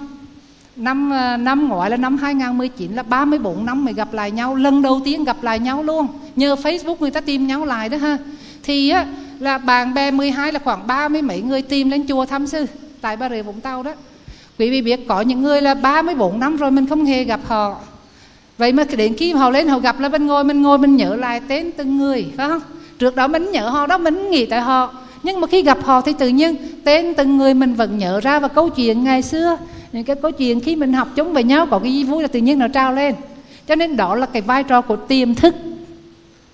[0.76, 4.54] năm ờ, năm ngoại là năm 2019 là 34 năm mới gặp lại nhau.
[4.54, 6.06] Lần đầu tiên gặp lại nhau luôn.
[6.36, 8.18] Nhờ Facebook người ta tìm nhau lại đó ha.
[8.62, 9.06] Thì á,
[9.38, 12.66] là bạn bè 12 là khoảng ba mươi mấy người tìm lên chùa thăm sư
[13.00, 13.92] tại Bà Rịa Vũng Tàu đó.
[14.58, 17.76] Quý vị biết có những người là 34 năm rồi mình không hề gặp họ
[18.58, 21.16] vậy mà đến khi họ lên họ gặp là mình ngồi mình ngồi, mình nhớ
[21.16, 22.62] lại tên từng người, phải không?
[22.98, 24.94] Trước đó mình nhớ họ, đó mình nghĩ tại họ.
[25.22, 28.38] Nhưng mà khi gặp họ thì tự nhiên tên từng người mình vẫn nhớ ra
[28.38, 29.56] và câu chuyện ngày xưa,
[29.92, 32.28] những cái câu chuyện khi mình học chúng với nhau có cái gì vui là
[32.28, 33.14] tự nhiên nó trao lên.
[33.68, 35.54] Cho nên đó là cái vai trò của tiềm thức.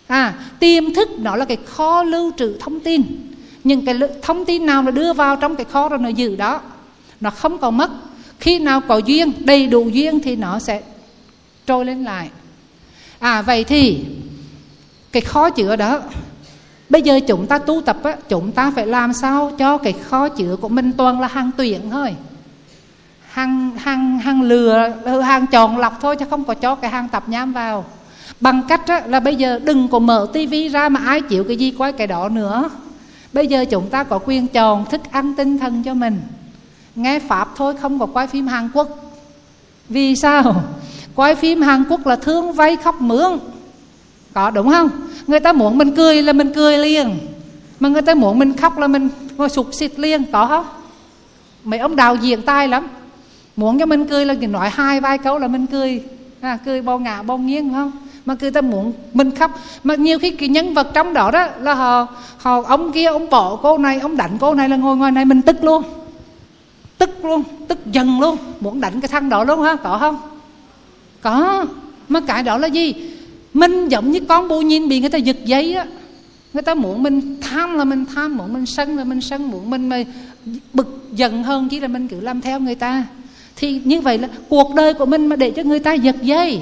[0.07, 3.03] À tiềm thức đó là cái kho lưu trữ thông tin.
[3.65, 6.61] Những cái thông tin nào nó đưa vào trong cái kho rồi nó giữ đó.
[7.21, 7.91] Nó không còn mất.
[8.41, 10.83] Khi nào có duyên, đầy đủ duyên thì nó sẽ
[11.66, 12.31] trôi lên lại.
[13.18, 14.05] À vậy thì
[15.12, 16.01] cái khó chữa đó
[16.90, 20.29] bây giờ chúng ta tu tập á, chúng ta phải làm sao cho cái khó
[20.29, 22.14] chữa của mình toàn là hàng tuyển thôi.
[23.29, 27.09] Hàng hàng hàng lừa ờ, hàng chọn lọc thôi chứ không có cho cái hàng
[27.09, 27.85] tập nhám vào.
[28.40, 31.57] Bằng cách á, là bây giờ đừng có mở tivi ra mà ai chịu cái
[31.57, 32.70] gì quay cái đó nữa.
[33.33, 36.20] Bây giờ chúng ta có quyền chọn thức ăn tinh thần cho mình.
[36.96, 38.88] Nghe pháp thôi không có quay phim hàn quốc.
[39.88, 40.64] Vì sao?
[41.16, 43.38] Coi phim hàn quốc là thương vay khóc mướn.
[44.35, 44.90] Có đúng không?
[45.27, 47.18] Người ta muốn mình cười là mình cười liền.
[47.81, 50.25] Mà người ta muốn mình khóc là mình ngồi sụt xịt liền.
[50.33, 50.64] Có không?
[51.64, 52.88] Mấy ông đạo diễn tai lắm.
[53.57, 56.03] Muốn cho mình cười là nói hai vài câu là mình cười.
[56.40, 57.92] À, cười bao ngã bao nghiêng không?
[58.27, 59.51] Mà người ta muốn mình khóc.
[59.85, 62.07] Mà nhiều khi cái nhân vật trong đó đó là họ
[62.38, 65.25] họ ông kia ông bỏ cô này ông đánh cô này là ngồi ngoài này
[65.25, 65.83] mình tức luôn.
[66.99, 68.37] Tức luôn tức dần luôn.
[68.61, 70.16] Muốn đánh cái thằng đó luôn ha có không?
[71.22, 71.66] Có,
[72.09, 72.94] mà cái đó là gì?
[73.54, 75.87] Mình giống như con bù nhìn bị người ta giật giấy á.
[76.52, 79.70] Người ta muốn mình tham là mình tham, muốn mình sân là mình sân, muốn
[79.70, 80.02] mình mà
[80.72, 83.04] bực giận hơn chỉ là mình cứ làm theo người ta.
[83.56, 86.61] Thì như vậy là cuộc đời của mình mà để cho người ta giật dây.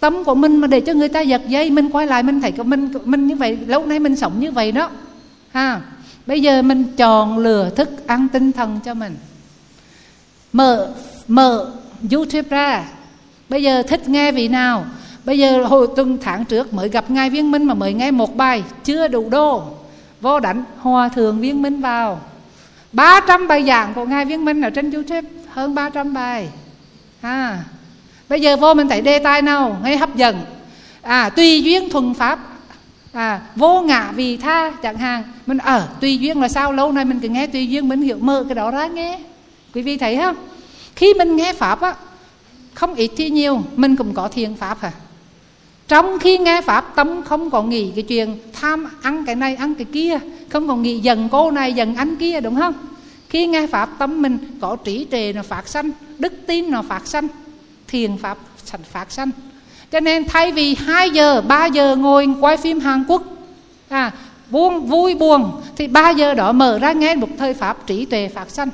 [0.00, 2.52] Tâm của mình mà để cho người ta giật dây, mình quay lại mình thấy
[2.52, 4.90] của mình mình như vậy, lâu nay mình sống như vậy đó.
[5.52, 5.80] Ha.
[6.26, 9.14] Bây giờ mình chọn lừa thức ăn tinh thần cho mình.
[10.52, 10.88] Mở
[11.28, 11.70] mở
[12.12, 12.88] youtube ra
[13.50, 14.84] bây giờ thích nghe vị nào?
[15.24, 18.36] Bây giờ hồi tuần tháng trước mới gặp ngài viên minh mà mới nghe một
[18.36, 19.62] bài chưa đủ đô.
[20.20, 22.20] Vô đánh hòa thượng viên minh vào.
[22.92, 26.48] 300 bài giảng của ngài viên minh ở trên youtube hơn 300 bài.
[27.20, 27.64] À
[28.28, 29.76] bây giờ vô mình thấy đề tài nào?
[29.82, 30.40] Ngay hấp dẫn.
[31.02, 32.38] À tùy duyên thuần pháp.
[33.12, 35.22] À vô ngã vì tha chẳng hạn.
[35.46, 36.72] Mình ở ờ, tùy duyên là sao?
[36.72, 39.18] Lâu nay mình cứ nghe tùy duyên mình hiểu mơ cái đó ra nghe.
[39.74, 40.36] Quý vị thấy không?
[40.96, 41.94] Khi mình nghe pháp á
[42.74, 44.92] không ít thì nhiều, mình cũng có thiền pháp à
[45.90, 49.74] trong khi nghe pháp, tâm không còn nghĩ cái chuyện tham ăn cái này, ăn
[49.74, 50.18] cái kia.
[50.48, 52.74] Không còn nghĩ dần cô này dần anh kia, đúng không?
[53.28, 57.06] Khi nghe pháp, tâm mình có trí trề nó phát sanh, đức tin nó phát
[57.06, 57.28] sanh,
[57.88, 59.30] thiền pháp sanh phát sanh.
[59.92, 63.22] Cho nên thay vì 2 giờ 3 giờ ngồi quay phim Hàn Quốc
[63.88, 64.12] à
[64.50, 68.28] buông, vui buồn, thì 3 giờ đó mở ra nghe một thời pháp trí tuệ
[68.34, 68.68] phát sanh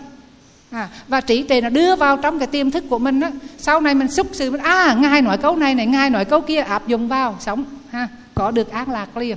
[0.76, 3.30] à, và trí tuệ nó đưa vào trong cái tiềm thức của mình á.
[3.58, 6.40] Sau này mình xúc sự mình à ngài nói câu này này ngài nói câu
[6.40, 9.36] kia áp dụng vào sống ha có được an lạc liền.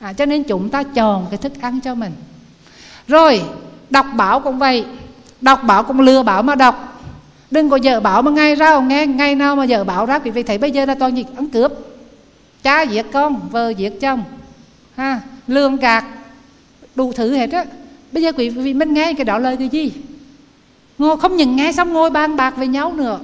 [0.00, 2.12] À, cho nên chúng ta chọn cái thức ăn cho mình.
[3.08, 3.42] Rồi
[3.90, 4.84] đọc báo cũng vậy.
[5.40, 7.02] Đọc báo cũng lừa bảo mà đọc.
[7.50, 9.06] Đừng có dở bảo mà ngay ra nghe.
[9.06, 11.50] Ngay nào mà dở bảo ra quý vị thấy bây giờ là toàn gì ăn
[11.50, 11.72] cướp.
[12.62, 14.24] Cha giết con vợ giết chồng
[14.96, 16.04] ha lương gạt
[16.94, 17.64] đủ thứ hết á.
[18.12, 19.92] Bây giờ quý vị mình nghe cái đó lời cái gì?
[20.98, 23.18] Ngồi không những nghe xong ngồi bàn bạc với nhau nữa.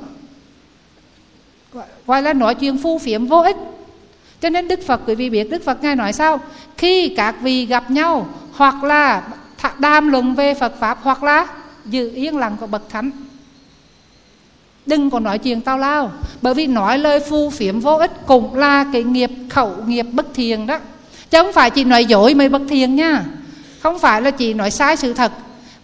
[2.07, 3.57] Gọi là nói chuyện phu phiếm vô ích.
[4.41, 6.41] Cho nên đức phật quý vị biết đức phật ngài nói sao?
[6.77, 9.23] Khi các vị gặp nhau hoặc là
[9.79, 11.47] đàm luận về phật pháp hoặc là
[11.85, 13.11] giữ yên lặng của bậc thánh
[14.87, 16.13] đừng có nói chuyện tao lao.
[16.43, 20.35] Bởi vì nói lời phu phiếm vô ích cũng là cái nghiệp khẩu nghiệp bất
[20.35, 20.79] thiền đó.
[21.31, 23.25] Chứ không phải chỉ nói dối mới bất thiền nha.
[23.81, 25.33] Không phải là chỉ nói sai sự thật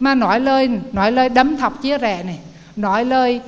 [0.00, 2.38] mà nói lời nói lời đấm thọc chia rẽ này,
[2.76, 3.40] nói lời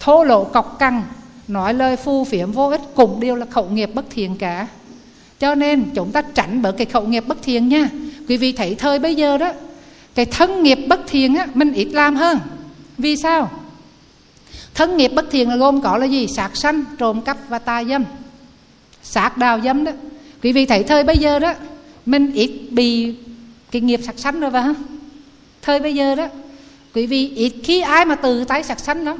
[0.00, 1.02] thô lộ cọc cằn,
[1.48, 4.66] nói lời phu phiếm vô ích cũng đều là khẩu nghiệp bất thiện cả.
[5.38, 7.88] Cho nên chúng ta tránh bởi cái khẩu nghiệp bất thiện nha.
[8.28, 9.52] Quý vị thấy thời bây giờ đó,
[10.14, 12.38] cái thân nghiệp bất thiện á, mình ít làm hơn.
[12.98, 13.50] Vì sao?
[14.74, 16.26] Thân nghiệp bất thiện là gồm có là gì?
[16.26, 18.04] Sát sanh, trộm cắp và tà dâm.
[19.02, 19.92] Sát đào dâm đó.
[20.42, 21.54] Quý vị thấy thời bây giờ đó,
[22.06, 23.14] mình ít bị
[23.70, 24.99] cái nghiệp sát sanh rồi phải không?
[25.62, 26.28] Thời bây giờ đó
[26.94, 29.16] quý vị ít khi ai mà từ tay sạch xanh lắm.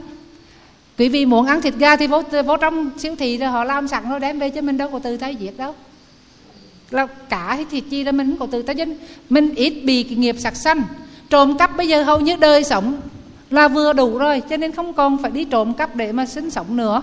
[0.99, 3.89] Quý vị muốn ăn thịt gà thì vô, vô trong siêu thị rồi họ làm
[3.89, 5.75] sẵn rồi đem về cho mình đâu có từ tay giết đâu.
[6.91, 8.97] Là cả hay thịt chi là mình không có từ tay dân.
[9.31, 10.83] Mình ít bị cái nghiệp sạch xanh
[11.31, 13.01] trộm cắp bây giờ hầu như đời sống
[13.51, 16.51] là vừa đủ rồi cho nên không còn phải đi trộm cắp để mà sinh
[16.51, 17.03] sống nữa.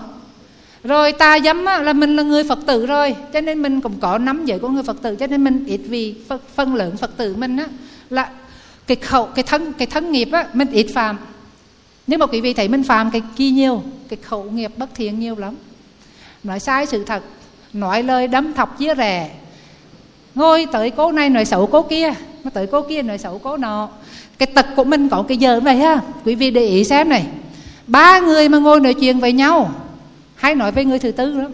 [0.84, 3.94] Rồi ta dám á, là mình là người phật tử rồi cho nên mình cũng
[4.00, 6.14] có nắm giới của người phật tử cho nên mình ít vì
[6.54, 7.66] phân lượng phật tử mình á
[8.10, 8.30] là
[8.88, 11.18] cái khẩu, cái thân cái thân nghiệp á, mình ít phạm
[12.08, 15.20] nhưng mà quý vị thấy mình phạm cái kia nhiều, cái khẩu nghiệp bất thiện
[15.20, 15.54] nhiều lắm.
[16.44, 17.22] Nói sai sự thật,
[17.72, 19.30] nói lời đấm thọc chia rẻ
[20.34, 22.12] ngồi tới cố này nói xấu cố kia,
[22.44, 23.88] mà tới cố kia nói xấu cố nọ.
[24.38, 27.26] Cái tật của mình có cái giờ vậy ha, quý vị để ý xem này.
[27.86, 29.70] Ba người mà ngồi nói chuyện với nhau,
[30.34, 31.52] hay nói với người thứ tư lắm.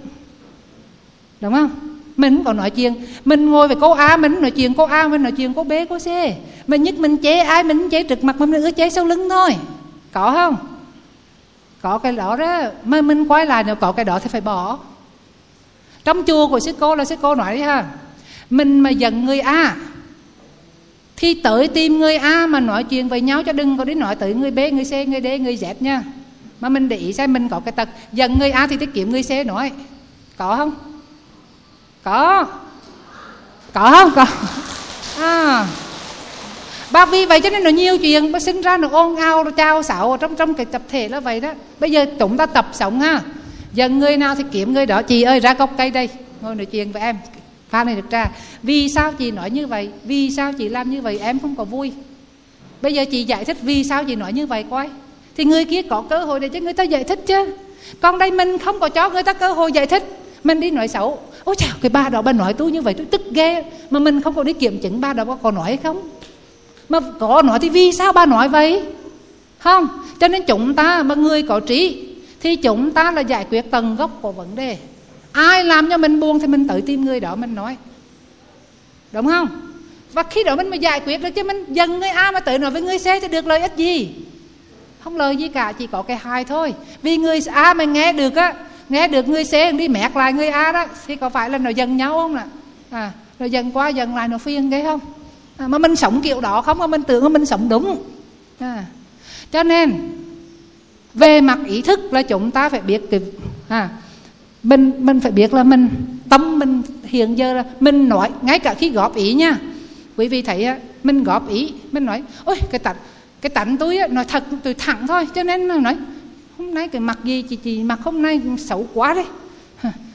[1.40, 1.93] Đúng không?
[2.16, 5.22] Mình còn nói chuyện mình ngồi với cô A mình nói chuyện cô A mình
[5.22, 6.09] nói chuyện cô B, cô C.
[6.66, 9.57] Mà nhất mình chế, ai mình chế trực mặt mình ưa chế sau lưng thôi.
[10.12, 10.57] Có không?
[11.83, 12.62] Có cái đó đó.
[12.85, 14.79] Mà mình quay lại nếu có cái đó thì phải bỏ.
[16.05, 17.85] Trong chùa của sư cô là sư cô nói ha,
[18.50, 19.77] mình mà giận người A,
[21.16, 24.16] thì tới tìm người A mà nói chuyện với nhau, cho đừng có đi nói
[24.16, 26.03] tới người B, người C, người D, người Z nha.
[26.61, 29.11] Mà mình để ý xem mình có cái tật, giận người A thì tiết kiệm,
[29.11, 29.70] người C nói.
[30.37, 30.72] Có không?
[32.04, 32.46] Có.
[33.72, 34.12] Có không?
[34.14, 34.26] Có.
[35.18, 35.66] À.
[36.90, 38.32] Bà vì vậy cho nên là nhiều chuyện.
[38.32, 41.20] Bà sinh ra nó ôn ao, rồi trao xạo Trong trong cái tập thể là
[41.20, 41.52] vậy đó.
[41.80, 43.20] Bây giờ chúng ta tập sống ha.
[43.72, 45.02] Dần người nào thì kiếm người đó.
[45.02, 46.08] Chị ơi ra gốc cây đây.
[46.40, 47.16] Ngồi nói chuyện với em.
[47.70, 48.26] Pha này được ra.
[48.62, 49.90] Vì sao chị nói như vậy?
[50.04, 51.18] Vì sao chị làm như vậy?
[51.22, 51.92] Em không có vui.
[52.82, 54.88] Bây giờ chị giải thích vì sao chị nói như vậy coi.
[55.36, 57.46] Thì người kia có cơ hội để cho người ta giải thích chứ.
[58.00, 60.18] Còn đây mình không có cho người ta cơ hội giải thích.
[60.44, 61.18] Mình đi nói xấu.
[61.44, 63.64] Ôi chào cái ba đó bà nói tôi như vậy tôi tức ghê.
[63.90, 66.09] Mà mình không có đi kiểm chứng ba đó có còn nói hay không?
[66.88, 68.83] Mà có nói thì vì sao bà nói vậy?
[69.59, 69.88] Không,
[70.20, 72.09] cho nên chúng ta mà người có trí
[72.40, 74.78] thì chúng ta là giải quyết tầng gốc của vấn đề.
[75.33, 77.76] Ai làm cho mình buồn thì mình tự tìm người đó mình nói.
[79.12, 79.48] Đúng không?
[80.12, 82.59] Và khi đó mình mới giải quyết được chứ mình dần người A mà tự
[82.59, 84.14] nói với người C thì được lợi ích gì?
[85.00, 86.74] Không lời gì cả, chỉ có cái hai thôi.
[87.02, 88.54] Vì người A mà nghe được á
[88.88, 90.87] nghe được người C đi mẹt lại người A đó.
[91.07, 92.42] Thì có phải là nó dần nhau không nè?
[92.90, 95.01] À rồi dần qua dần lại nó phiền cái không?
[95.57, 98.03] À, mà mình sống kiểu đó không mà mình tưởng là mình sống đúng.
[98.59, 98.85] À.
[99.51, 99.92] cho nên
[101.14, 103.20] về mặt ý thức là chúng ta phải biết cái
[103.68, 103.88] à,
[104.62, 105.88] mình mình phải biết là mình
[106.29, 109.59] tâm mình hiện giờ là mình nói ngay cả khi góp ý nha.
[110.16, 110.68] Quý vị thấy
[111.05, 112.97] mình góp ý mình nói ôi cái tạnh
[113.40, 115.27] cái tạnh tôi nói thật tôi thẳng thôi.
[115.35, 115.97] Cho nên nói
[116.64, 119.24] hôm nay cái mặt gì chị chị mặc hôm nay xấu quá đấy.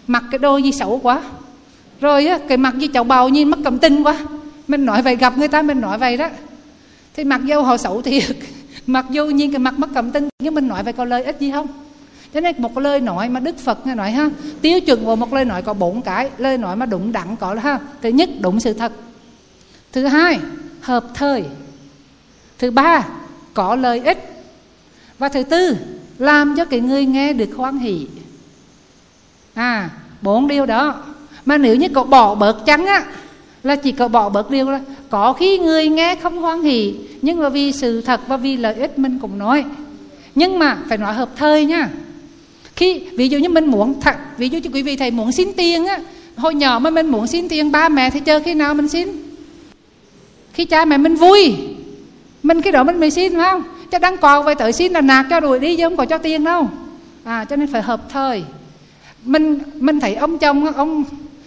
[0.07, 1.21] Mặc cái đôi gì xấu quá.
[2.01, 4.19] Rồi á, cái mặt gì chậu bầu nhìn mất cầm tinh quá.
[4.67, 6.29] Mình nói vậy, gặp người ta mình nói vậy đó.
[7.15, 8.23] Thì mặc dâu họ xấu thiệt
[8.87, 11.39] mặc dù nhìn cái mặt mất cầm tinh nhưng mình nói vậy có lợi ích
[11.39, 11.67] gì không?
[12.33, 14.29] Cho nên một lời nói mà đức phật nghe nói ha,
[14.61, 17.53] tiêu chuẩn của một lời nói có bốn cái, lời nói mà đúng đắn có
[17.53, 17.79] là ha.
[18.01, 18.91] Thứ nhất, đúng sự thật.
[19.91, 20.39] Thứ hai,
[20.81, 21.43] hợp thời.
[22.57, 23.07] Thứ ba,
[23.53, 24.43] có lợi ích.
[25.19, 25.75] Và thứ tư
[26.19, 28.07] làm cho cái người nghe được hoan hỷ.
[29.53, 29.89] À
[30.21, 30.95] bốn điều đó.
[31.45, 33.05] Mà nếu như cậu bỏ bớt trắng á,
[33.63, 34.79] là chỉ cậu bỏ bớt điều là
[35.09, 38.75] có khi người nghe không hoan hỷ, nhưng mà vì sự thật và vì lợi
[38.75, 39.65] ích mình cũng nói.
[40.35, 41.89] Nhưng mà phải nói hợp thời nha.
[42.75, 45.53] Khi, ví dụ như mình muốn thật ví dụ như quý vị thầy muốn xin
[45.53, 45.99] tiền á,
[46.35, 49.07] hồi nhỏ mà mình muốn xin tiền, ba mẹ thì chờ khi nào mình xin?
[50.53, 51.55] Khi cha mẹ mình vui,
[52.43, 53.63] mình cái đó mình mới xin phải không?
[53.91, 56.17] Chứ đang còn vậy tới xin là nạt cho đuổi đi chứ không có cho
[56.17, 56.69] tiền đâu.
[57.23, 58.43] À cho nên phải hợp thời.
[59.23, 61.03] Mình mình thấy ông chồng ông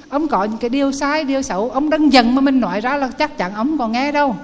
[0.09, 2.97] ông có những cái điều sai, điều xấu, ông đang giận mà mình nói ra
[2.97, 4.37] là chắc chắn ông còn nghe đâu.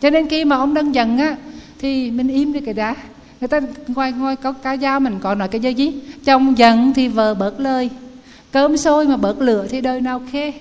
[0.00, 1.36] Cho nên khi mà ông đang giận á,
[1.78, 2.94] thì mình im đi cái đã.
[3.40, 5.92] Người ta ngoài ngoài có cá dao mình còn nói cái gì gì
[6.24, 7.90] chồng giận thì vợ bớt lời,
[8.52, 10.52] cơm sôi mà bớt lửa thì đời nào khê.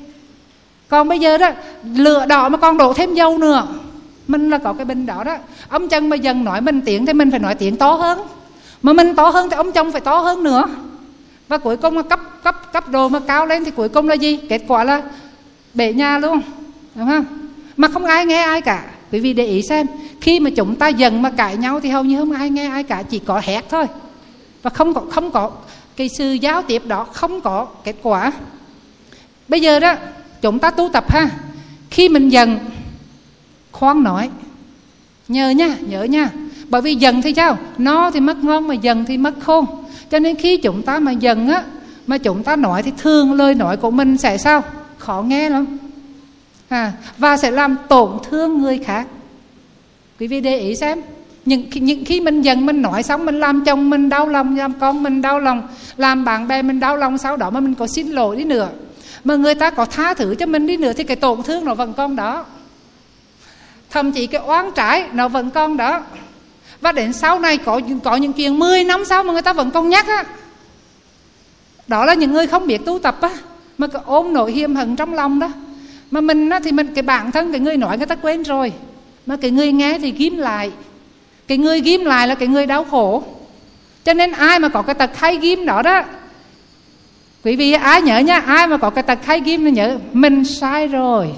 [0.87, 1.51] Còn bây giờ đó,
[1.95, 3.67] lửa đỏ mà còn đổ thêm dầu nữa
[4.29, 5.37] mình là có cái bình đó đó.
[5.69, 8.19] Ông chân mà dần nói mình tiếng thì mình phải nói tiếng to hơn.
[8.81, 10.63] Mà mình to hơn thì ông chồng phải to hơn nữa.
[11.47, 14.15] Và cuối cùng mà cấp cấp cấp đồ mà cao lên thì cuối cùng là
[14.15, 14.37] gì?
[14.37, 15.01] Kết quả là
[15.73, 16.41] bể nhà luôn.
[16.95, 17.25] Đúng không?
[17.77, 18.85] Mà không ai nghe ai cả.
[19.11, 19.87] Quý vì để ý xem,
[20.21, 22.83] khi mà chúng ta dần mà cãi nhau thì hầu như không ai nghe ai
[22.83, 23.85] cả, chỉ có hét thôi.
[24.61, 25.51] Và không có không có
[25.95, 28.31] cái sự giao tiếp đó, không có kết quả.
[29.47, 29.95] Bây giờ đó,
[30.41, 31.29] chúng ta tu tập ha.
[31.89, 32.59] Khi mình dần
[33.79, 34.29] khoan nói.
[35.27, 36.29] Nhớ nha nhớ nha.
[36.69, 37.57] Bởi vì dần thì sao?
[37.77, 39.65] Nó thì mất ngon mà dần thì mất khôn.
[40.11, 41.63] Cho nên khi chúng ta mà dần á
[42.07, 44.63] mà chúng ta nói thì thường lời nói của mình sẽ sao?
[44.97, 45.65] Khó nghe lắm.
[46.69, 49.07] À, và sẽ làm tổn thương người khác.
[50.19, 51.01] Quý vị để ý xem.
[51.45, 54.73] Những, những khi mình dần mình nói xong mình làm chồng mình đau lòng làm
[54.73, 55.67] con mình đau lòng
[55.97, 58.69] làm bạn bè mình đau lòng sau đó mà mình có xin lỗi đi nữa.
[59.23, 61.73] Mà người ta có tha thứ cho mình đi nữa thì cái tổn thương nó
[61.73, 62.45] vẫn còn đó
[63.89, 66.01] thậm chí cái oán trái nó vẫn còn đó.
[66.81, 69.71] Và đến sau này có có những chuyện 10 năm sau mà người ta vẫn
[69.71, 70.23] còn nhắc á.
[71.87, 73.29] Đó là những người không biết tu tập á
[73.77, 75.49] mà cứ ôm nỗi hiềm hận trong lòng đó.
[76.11, 78.73] Mà mình á, thì mình cái bản thân cái người nói người ta quên rồi.
[79.25, 80.71] Mà cái người nghe thì ghim lại.
[81.47, 83.23] Cái người ghim lại là cái người đau khổ.
[84.03, 86.03] Cho nên ai mà có cái tật hay ghim đó đó
[87.43, 90.45] quý vị ai nhớ nha ai mà có cái tật hay ghim nó nhớ mình
[90.45, 91.29] sai rồi.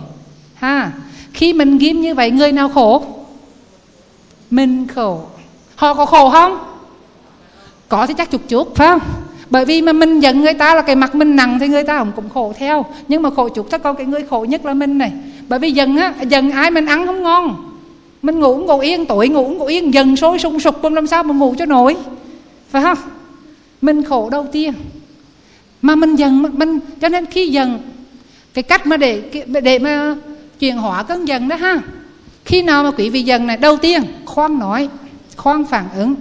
[0.55, 0.91] Ha?
[1.33, 3.03] Khi mình ghim như vậy, người nào khổ?
[4.51, 5.21] Mình khổ.
[5.75, 6.57] Họ có khổ không?
[7.89, 9.01] Có thì chắc chục chút phải không?
[9.49, 11.99] Bởi vì mà mình giận người ta là cái mặt mình nặng thì người ta
[11.99, 12.85] cũng cũng khổ theo.
[13.07, 15.11] Nhưng mà khổ chút chắc con cái người khổ nhất là mình này.
[15.47, 17.71] Bởi vì giận á, giận ai mình ăn không ngon.
[18.21, 21.33] Mình ngủ ngủ yên, tuổi ngủ ngủ yên dần sôi sung sục, làm sao mà
[21.33, 21.95] ngủ cho nổi?
[22.69, 22.97] Phải không?
[23.81, 24.73] Mình khổ đầu tiên.
[25.81, 27.79] Mà mình dần mình, cho nên khi dần
[28.53, 29.21] cái cách mà để
[29.63, 30.15] để mà
[30.61, 31.79] chuyển hóa cơn dần đó ha.
[32.45, 34.89] Khi nào mà quý vị dần này, đầu tiên, khoan nói,
[35.37, 36.15] khoan phản ứng.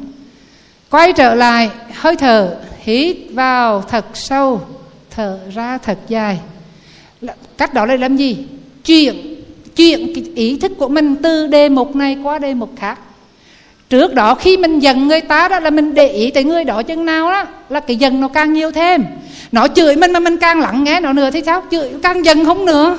[0.91, 4.61] Quay trở lại, hơi thở, hít vào thật sâu,
[5.11, 6.38] thở ra thật dài.
[7.59, 8.47] Cách đó là làm gì?
[8.84, 9.34] Chuyển
[9.76, 12.99] chuyển ý thức của mình từ đề mục này qua đề mục khác.
[13.88, 16.82] Trước đó khi mình giận người ta đó, là mình để ý tới người đó
[16.82, 19.05] chừng nào đó, là cái giận nó càng nhiều thêm.
[19.53, 21.62] Nó chửi mình mà mình càng lắng nghe nó nữa thì sao?
[21.70, 22.99] Chửi càng giận không nữa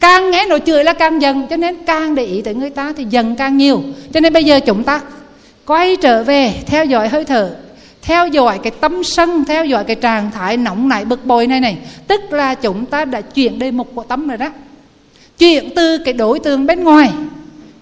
[0.00, 2.92] càng nghe nó chửi là càng giận, cho nên càng để ý tới người ta
[2.96, 3.82] thì giận càng nhiều.
[4.14, 5.00] Cho nên bây giờ chúng ta
[5.66, 7.56] quay trở về, theo dõi hơi thở,
[8.02, 11.60] theo dõi cái tâm sân, theo dõi cái trạng thái nóng nảy bực bội này
[11.60, 11.78] này.
[12.06, 14.50] Tức là chúng ta đã chuyển đề mục của tâm rồi đó.
[15.38, 17.10] Chuyển từ cái đối tượng bên ngoài,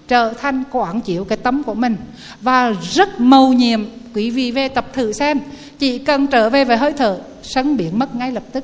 [0.07, 1.95] trở thành quảng chiếu cái tâm của mình.
[2.41, 5.39] Và rất mầu nhiệm, quý vị về tập thử xem.
[5.79, 8.63] Chỉ cần trở về về hơi thở, sân biến mất ngay lập tức.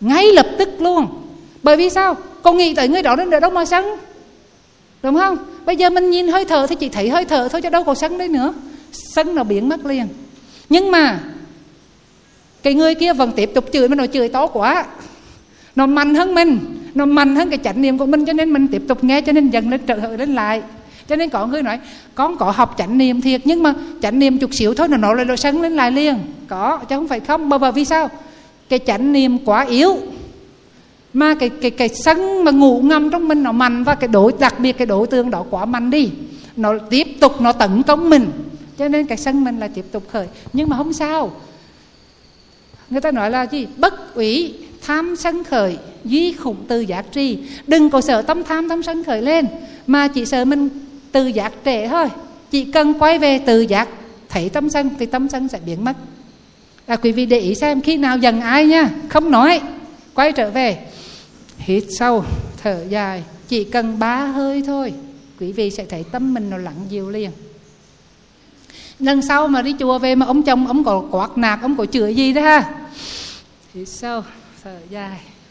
[0.00, 1.06] Ngay lập tức luôn
[1.66, 2.16] bởi vì sao?
[2.42, 3.84] Con nghĩ tới người đó nên đâu mà sân
[5.02, 5.38] đúng không?
[5.64, 7.96] Bây giờ mình nhìn hơi thở thì chỉ thấy hơi thở thôi chứ đâu còn
[7.96, 8.54] sân đấy nữa.
[8.92, 10.06] Sân nó biến mất liền.
[10.68, 11.20] Nhưng mà,
[12.62, 14.86] cái người kia vẫn tiếp tục chửi mà nó chửi to quá.
[15.76, 16.58] Nó mạnh hơn mình,
[16.94, 19.32] nó mạnh hơn cái chánh niệm của mình, cho nên mình tiếp tục nghe, cho
[19.32, 20.62] nên dần lên trở hợi lên lại.
[21.08, 21.78] Cho nên có người nói,
[22.14, 25.14] con có học chánh niệm thiệt, nhưng mà chánh niệm chút xíu thôi là nó
[25.14, 26.18] lại nó sân lên lại liền.
[26.48, 27.48] Có, chứ không phải không.
[27.48, 28.10] Bởi vì sao?
[28.68, 29.96] Cái chánh niệm quá yếu
[31.16, 34.32] mà cái cái cái sân mà ngủ ngầm trong mình nó mạnh và cái đối
[34.38, 36.10] đặc biệt cái đối tượng đó quá mạnh đi
[36.56, 38.30] nó tiếp tục nó tấn công mình.
[38.78, 40.26] Cho nên cái sân mình là tiếp tục khởi.
[40.52, 41.32] Nhưng mà không sao.
[42.90, 43.66] Người ta nói là gì?
[43.76, 47.38] Bất ủy tham sân khởi duy khủng từ giác trì.
[47.66, 49.46] Đừng có sợ tâm tham tâm sân khởi lên
[49.86, 50.68] mà chỉ sợ mình
[51.12, 52.08] từ giác trễ thôi.
[52.50, 53.88] Chỉ cần quay về từ giác
[54.28, 55.96] thấy tâm sân thì tâm sân sẽ biến mất.
[56.86, 58.90] À, quý vị để ý xem khi nào dần ai nha.
[59.08, 59.60] Không nói.
[60.14, 60.78] Quay trở về
[61.66, 62.24] hít sâu
[62.62, 63.24] thở dài.
[63.48, 64.92] Chỉ cần ba hơi thôi
[65.40, 67.30] quý vị sẽ thấy tâm mình nó lặng dịu liền.
[68.98, 71.86] Lần sau mà đi chùa về mà ông chồng ông có quạt nạt ông có
[71.86, 72.74] chửi gì đó ha?
[73.74, 74.22] Hít sâu
[74.64, 75.20] thở dài.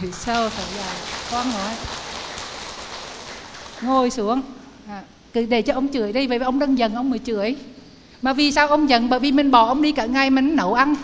[0.00, 0.96] Hít sâu thở dài.
[1.30, 1.74] Con nói.
[3.82, 4.42] Ngồi xuống.
[4.88, 5.02] À,
[5.32, 7.56] cứ để cho ông chửi đi vậy ông đang giận ông mới chửi.
[8.22, 9.08] Mà vì sao ông giận?
[9.08, 10.94] Bởi vì mình bỏ ông đi cả ngày mình nấu ăn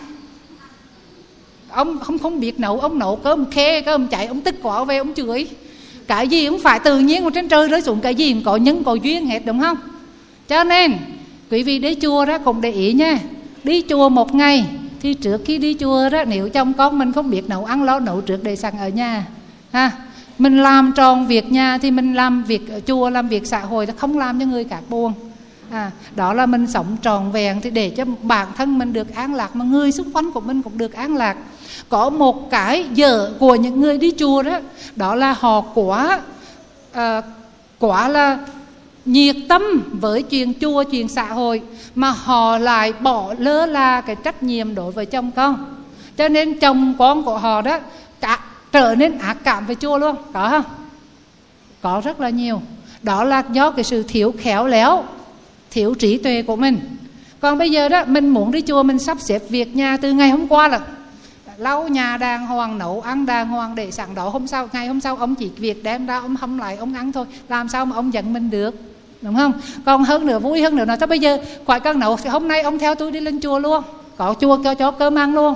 [1.69, 4.97] ông không không biết nấu, ông nấu cơm, khe cơm chạy ông tức quả về,
[4.97, 5.47] ông chửi.
[6.07, 8.55] Cái gì cũng phải tự nhiên ở trên trời rơi xuống, cái gì cũng có
[8.55, 9.77] nhân, có duyên hết, đúng không?
[10.47, 10.93] Cho nên,
[11.51, 13.19] quý vị đi chùa đó cũng để ý nha.
[13.63, 14.65] Đi chùa một ngày,
[15.01, 17.99] thì trước khi đi chùa đó nếu chồng con mình không biết nấu ăn, lo
[17.99, 19.25] nấu trước để sẵn ở nhà,
[19.71, 19.91] ha?
[20.37, 23.85] Mình làm tròn việc nhà thì mình làm việc ở chùa, làm việc xã hội,
[23.97, 25.13] không làm cho người khác buồn
[25.71, 29.33] à, đó là mình sống tròn vẹn thì để cho bản thân mình được an
[29.33, 31.37] lạc mà người xung quanh của mình cũng được an lạc.
[31.89, 34.59] Có một cái dở của những người đi chùa đó
[34.95, 36.21] đó là họ quá
[36.93, 37.21] à,
[37.79, 38.39] quá là
[39.05, 41.61] nhiệt tâm với chuyện chùa chuyện xã hội
[41.95, 45.75] mà họ lại bỏ lơ là cái trách nhiệm đối với chồng con.
[46.17, 47.79] Cho nên chồng con của họ đó
[48.21, 48.39] cả
[48.71, 50.63] trở nên ác cảm với chùa luôn có không?
[51.81, 52.61] Có rất là nhiều.
[53.01, 55.03] Đó là do cái sự thiếu khéo léo
[55.77, 56.79] thiểu trí tuệ của mình.
[57.39, 60.29] Còn bây giờ đó mình muốn đi chùa mình sắp xếp việc nhà từ ngày
[60.29, 60.79] hôm qua là
[61.57, 65.01] lau nhà đàng hoàng nấu ăn đàng hoàng để sẵn đó hôm sau ngày hôm
[65.01, 67.25] sau ông chỉ việc đem ra ông hâm lại ông ăn thôi.
[67.49, 68.75] Làm sao mà ông giận mình được?
[69.21, 69.53] Đúng không?
[69.85, 72.47] Còn hơn nữa vui hơn nữa nói tới bây giờ khỏi cần nấu thì hôm
[72.47, 73.83] nay ông theo tôi đi lên chùa luôn.
[74.17, 75.55] Có chùa cho cho cơm ăn luôn.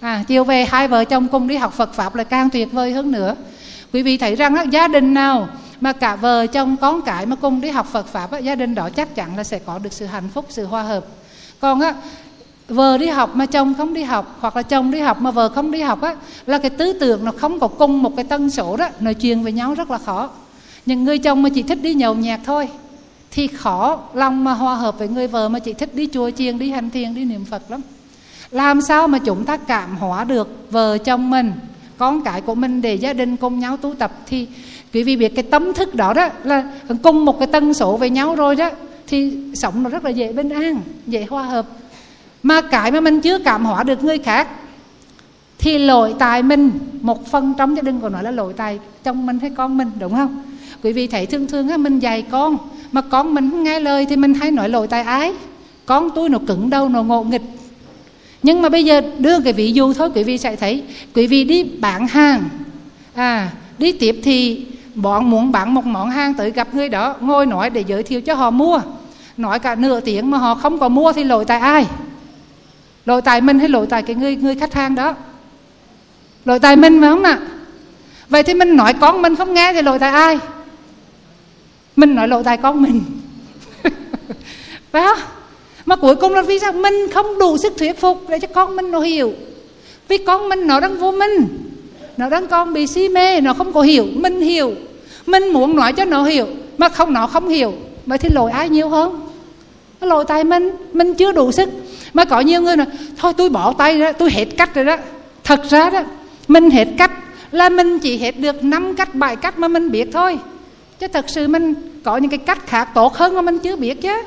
[0.00, 2.92] À chiều về hai vợ chồng cùng đi học Phật pháp là càng tuyệt vời
[2.92, 3.34] hơn nữa.
[3.92, 5.48] Quý vị thấy rằng á, gia đình nào
[5.82, 8.74] mà cả vợ chồng con cái mà cùng đi học Phật pháp á, gia đình
[8.74, 11.04] đó chắc chắn là sẽ có được sự hạnh phúc sự hòa hợp.
[11.60, 11.94] Còn á
[12.68, 15.48] vợ đi học mà chồng không đi học hoặc là chồng đi học mà vợ
[15.48, 16.16] không đi học á
[16.46, 19.42] là cái tư tưởng nó không có cùng một cái tân số đó nói chuyện
[19.42, 20.30] với nhau rất là khó.
[20.86, 22.68] Những người chồng mà chỉ thích đi nhậu nhạc thôi
[23.30, 26.58] thì khó lòng mà hòa hợp với người vợ mà chỉ thích đi chùa chiền
[26.58, 27.80] đi hành thiền đi niệm phật lắm.
[28.50, 31.52] Làm sao mà chúng ta cảm hóa được vợ chồng mình
[31.98, 34.46] con cái của mình để gia đình cùng nhau tu tập thì
[34.92, 36.64] quý vị biết cái tâm thức đó đó, là
[37.02, 38.70] cùng một cái tân số với nhau rồi đó,
[39.06, 41.66] thì sống nó rất là dễ bình an, dễ hòa hợp.
[42.42, 44.48] Mà cái mà mình chưa cảm hóa được người khác,
[45.58, 46.70] thì lỗi tại mình,
[47.00, 49.90] một phần trong gia đình còn nói là lỗi tại trong mình hay con mình,
[49.98, 50.42] đúng không?
[50.82, 52.58] Quý vị thấy thương thương á, mình dạy con,
[52.92, 55.32] mà con mình không nghe lời thì mình hay nói lỗi tại ái
[55.86, 57.42] con tôi nó cứng đầu, nó ngộ nghịch.
[58.42, 60.82] Nhưng mà bây giờ đưa cái ví dụ thôi, quý vị sẽ thấy,
[61.14, 62.42] quý vị đi bán hàng
[63.14, 67.46] à đi tiếp thì bọn muốn bán một món hàng tới gặp người đó, ngồi
[67.46, 68.80] nói để giới thiệu cho họ mua.
[69.36, 71.86] Nói cả nửa tiếng mà họ không có mua thì lỗi tại ai?
[73.04, 75.14] Lỗi tại mình hay lỗi tại cái người người khách hàng đó?
[76.44, 77.38] Lỗi tại mình phải không ạ
[78.28, 80.38] vậy thì mình nói con mình không nghe thì lỗi tại ai?
[81.96, 83.02] Mình nói lỗi tại con mình.
[84.92, 85.18] Phải không?
[85.86, 86.72] Mà cuối cùng là vì sao?
[86.72, 89.32] Mình không đủ sức thuyết phục để cho con mình nó hiểu.
[90.08, 91.46] Vì con mình nó đang vô minh
[92.16, 94.06] nó đang còn bị si mê, nó không có hiểu.
[94.14, 94.72] Mình hiểu.
[95.26, 96.46] Mình muốn nói cho nó hiểu,
[96.78, 97.72] mà không, nó không hiểu.
[98.06, 99.28] Vậy thì lỗi ai nhiều hơn?
[100.00, 100.70] Lỗi tại mình.
[100.92, 101.68] Mình chưa đủ sức.
[102.14, 102.86] Mà có nhiều người nói,
[103.16, 104.96] thôi, tôi bỏ tay ra, tôi hết cách rồi đó.
[105.44, 106.02] Thật ra đó,
[106.48, 107.10] mình hết cách
[107.50, 110.38] là mình chỉ hết được năm cách, bảy cách mà mình biết thôi.
[110.98, 114.02] Chứ thật sự mình có những cái cách khác tốt hơn mà mình chưa biết
[114.02, 114.22] chứ.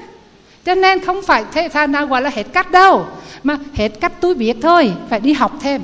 [0.66, 3.06] Cho nên không phải thế, thà nào gọi là hết cách đâu,
[3.44, 5.82] mà hết cách tôi biết thôi, phải đi học thêm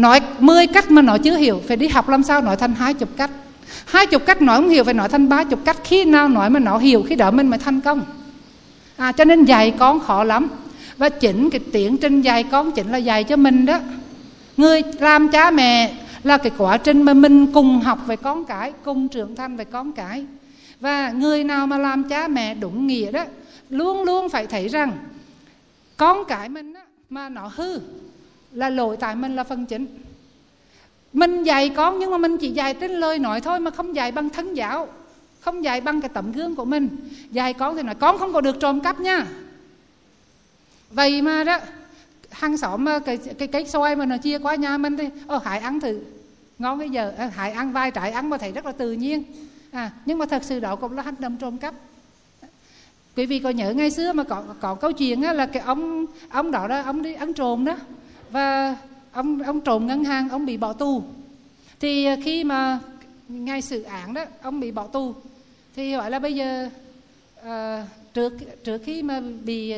[0.00, 1.60] nói 10 cách mà nó chưa hiểu.
[1.68, 3.30] Phải đi học làm sao nói thành hai chục cách.
[3.84, 5.76] Hai chục cách nói không hiểu phải nói thành ba chục cách.
[5.84, 8.02] Khi nào nói mà nó hiểu khi đó mình mới thành công.
[8.96, 10.48] À, cho nên dạy con khó lắm.
[10.96, 13.78] Và chỉnh cái tiến trình dạy con chỉnh là dạy cho mình đó.
[14.56, 15.94] Người làm cha mẹ
[16.24, 19.64] là cái quá trình mà mình cùng học về con cái cùng trưởng thành về
[19.64, 20.24] con cái.
[20.80, 23.24] Và người nào mà làm cha mẹ đúng nghĩa đó
[23.70, 24.92] luôn luôn phải thấy rằng
[25.96, 26.80] con cái mình đó,
[27.10, 27.78] mà nó hư
[28.52, 29.86] là lỗi tại mình là phần chính.
[31.12, 34.12] Mình dạy con nhưng mà mình chỉ dạy trên lời nói thôi mà không dạy
[34.12, 34.88] bằng thân giáo
[35.40, 36.88] không dạy bằng cái tấm gương của mình.
[37.30, 39.26] Dạy con thì nói con không có được trộm cắp nha.
[40.90, 41.58] Vậy mà đó
[42.30, 45.58] hàng xóm cái cái cái xoay mà nó chia qua nhà mình thì ờ hãy
[45.58, 46.00] ăn thử.
[46.58, 49.22] Ngon bây giờ ờ, hãy ăn vai trái ăn mà thấy rất là tự nhiên.
[49.70, 51.74] À nhưng mà thật sự đó cũng là hành động trộm cắp.
[53.16, 56.06] Quý vị có nhớ ngày xưa mà có có câu chuyện á, là cái ông
[56.28, 57.76] ông đó đó ông đi ăn trộm đó
[58.30, 58.76] và
[59.12, 61.02] ông ông trộm ngân hàng ông bị bỏ tù.
[61.80, 62.78] Thì à, khi mà
[63.28, 65.14] ngay sự án đó ông bị bỏ tù
[65.76, 66.68] thì gọi là bây giờ
[67.44, 68.32] à, trước
[68.64, 69.74] trước khi mà bị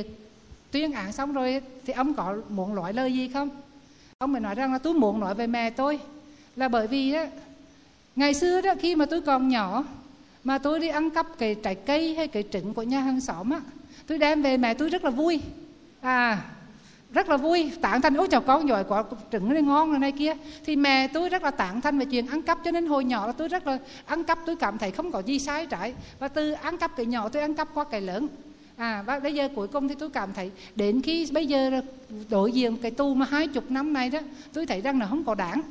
[0.70, 3.48] tuyên án xong rồi thì ông có muốn nói lời gì không?
[4.18, 5.98] Ông mới nói rằng là tôi muốn nói về mẹ tôi.
[6.57, 7.28] Là bởi vì á
[8.16, 9.84] ngày xưa đó khi mà tôi còn nhỏ
[10.44, 13.50] mà tôi đi ăn cắp cái trái cây hay cái trứng của nhà hàng xóm
[13.50, 13.61] á
[14.07, 15.40] tôi đem về mẹ tôi rất là vui.
[16.00, 16.42] À
[17.13, 17.71] rất là vui.
[17.81, 20.33] Tạng thanh ôi chào con giỏi quả trứng này ngon rồi này kia.
[20.65, 23.27] Thì mẹ tôi rất là tạng thanh về chuyện ăn cắp, cho nên hồi nhỏ
[23.27, 25.95] là tôi rất là ăn cắp, tôi cảm thấy không có gì sai trái.
[26.19, 28.29] Và từ ăn cắp cái nhỏ tôi ăn cắp qua cái lớn.
[28.77, 31.71] À và bây giờ cuối cùng thì tôi cảm thấy đến khi bây giờ
[32.31, 34.19] đối diện cái tu mà hai chục năm này đó,
[34.53, 35.63] tôi thấy rằng là không có đảng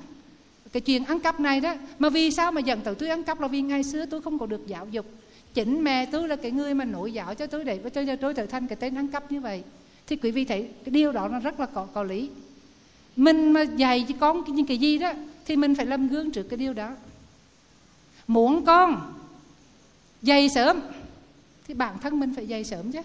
[0.73, 3.41] cái chuyện ăn cắp này đó, mà vì sao mà dẫn tới tôi ăn cắp
[3.41, 5.05] là vì ngày xưa tôi không có được giáo dục.
[5.53, 8.45] Chính mẹ tôi là cái người mà nổi giáo cho tôi để cho tôi trở
[8.45, 9.63] thành cái tên ăn cắp như vậy
[10.07, 12.29] thì quý vị thấy cái điều đó nó rất là có, có lý.
[13.15, 15.11] Mình mà dạy cho con những cái gì đó
[15.45, 16.89] thì mình phải làm gương trước cái điều đó.
[18.27, 19.13] Muốn con
[20.21, 20.79] dạy sớm
[21.67, 22.99] thì bản thân mình phải dạy sớm chứ.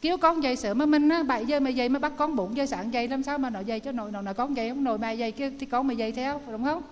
[0.00, 2.56] Kêu con dậy sớm mà mình á bảy giờ mà dậy mà bắt con 4
[2.56, 4.84] giờ sáng dậy làm sao mà nó dậy cho nội nội con dậy không?
[4.84, 6.82] Nội mà dậy kia thì con mà dậy theo đúng không?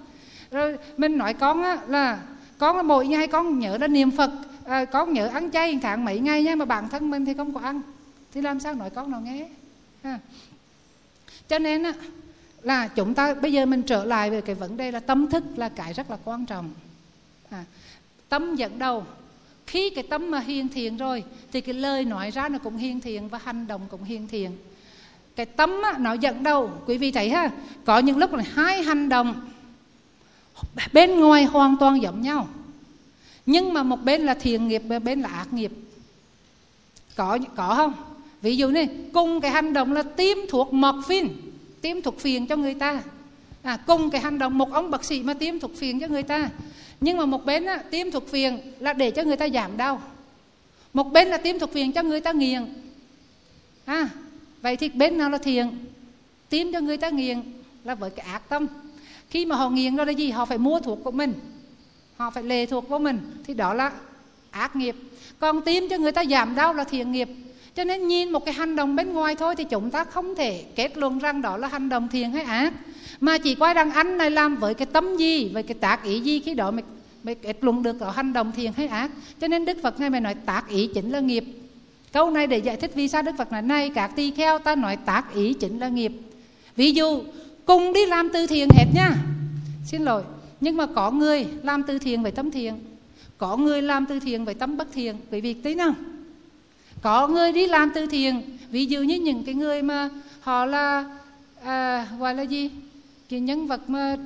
[0.51, 2.23] Rồi mình nói con á là
[2.59, 4.31] con là mỗi ngày con nhớ là niệm phật
[4.65, 7.55] à, con nhớ ăn chay tháng mấy ngày nha mà bản thân mình thì không
[7.55, 7.83] có ăn
[8.35, 9.49] thì làm sao nói con nào nghe?
[10.03, 10.19] Ha.
[11.49, 11.93] cho nên á
[12.63, 15.45] là chúng ta bây giờ mình trở lại về cái vấn đề là tâm thức
[15.57, 16.71] là cái rất là quan trọng.
[17.51, 17.65] À,
[18.29, 19.07] tâm dẫn đầu.
[19.67, 23.01] Khi cái tâm mà hiền thiện rồi thì cái lời nói ra nó cũng hiền
[23.01, 24.51] thiện và hành động cũng hiền thiện.
[25.37, 26.71] Cái tâm á, nó dẫn đầu.
[26.87, 27.51] Quý vị thấy ha
[27.85, 29.51] có những lúc là hai hành động
[30.93, 32.49] bên ngoài hoàn toàn giống nhau.
[33.47, 35.73] Nhưng mà một bên là thiện nghiệp và bên là ác nghiệp.
[37.17, 38.14] Có có không?
[38.45, 41.29] Ví dụ này cùng cái hành động là tiêm thuộc morphine
[41.81, 43.03] tiêm thuốc phiền cho người ta.
[43.63, 46.23] À, cùng cái hành động một ông bác sĩ mà tiêm thuốc phiền cho người
[46.23, 46.51] ta.
[47.01, 50.03] Nhưng mà một bên á, tiêm thuốc phiền là để cho người ta giảm đau.
[50.93, 52.75] Một bên là tiêm thuốc phiền cho người ta nghiền
[53.85, 54.09] à,
[54.63, 55.85] vậy thì bên nào là thiện?
[56.49, 57.43] Tiêm cho người ta nghiền
[57.85, 58.67] là với cái ác tâm.
[59.31, 60.31] Khi mà họ nghiền đó là gì?
[60.31, 61.33] Họ phải mua thuốc của mình.
[62.17, 63.19] Họ phải lệ thuộc của mình.
[63.45, 63.93] Thì đó là
[64.51, 64.97] ác nghiệp.
[65.39, 67.29] Còn tiêm cho người ta giảm đau là thiện nghiệp
[67.77, 70.65] cho nên nhìn một cái hành động bên ngoài thôi thì chúng ta không thể
[70.77, 72.73] kết luận rằng đó là hành động thiện hay ác.
[73.21, 76.21] Mà chỉ coi rằng anh này làm với cái tâm gì với cái tác ý
[76.21, 76.83] gì khi đó mới,
[77.25, 79.11] mới kết luận được đó hành động thiện hay ác.
[79.41, 81.45] Cho nên đức phật ngài mới nói tác ý chính là nghiệp.
[82.13, 84.75] Câu này để giải thích vì sao đức phật nói này các tỳ kheo ta
[84.75, 86.13] nói tác ý chính là nghiệp.
[86.77, 87.23] Ví dụ
[87.65, 89.11] cùng đi làm từ thiện hết nha.
[89.87, 90.23] Xin lỗi
[90.61, 92.75] nhưng mà có người làm từ thiện với tâm thiện
[93.39, 95.17] có người làm từ thiện với tâm bất thiện.
[95.31, 95.95] Quý vị tí nào
[97.05, 98.43] có người đi làm từ thiện.
[98.71, 100.09] Ví dụ như những cái người mà
[100.41, 101.05] họ là
[101.65, 102.71] à, gọi là gì?
[103.29, 104.17] Cái nhân vật mà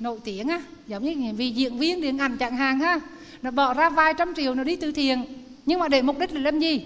[0.00, 3.00] nổi tiếng á giống như vì diễn viên điện ảnh chẳng hạn ha
[3.42, 5.24] nó bỏ ra vài trăm triệu nó đi từ thiện.
[5.66, 6.84] Nhưng mà để mục đích là làm gì?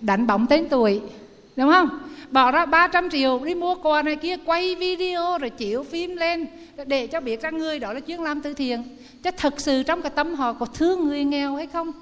[0.00, 1.00] Đánh bóng tên tuổi
[1.56, 1.88] đúng không?
[2.30, 6.46] Bỏ ra 300 triệu đi mua quà này kia quay video rồi chiếu phim lên
[6.86, 8.82] để cho biết rằng người đó là chuyên làm từ thiện.
[9.22, 11.92] Chứ thật sự trong cái tâm họ có thương người nghèo hay không?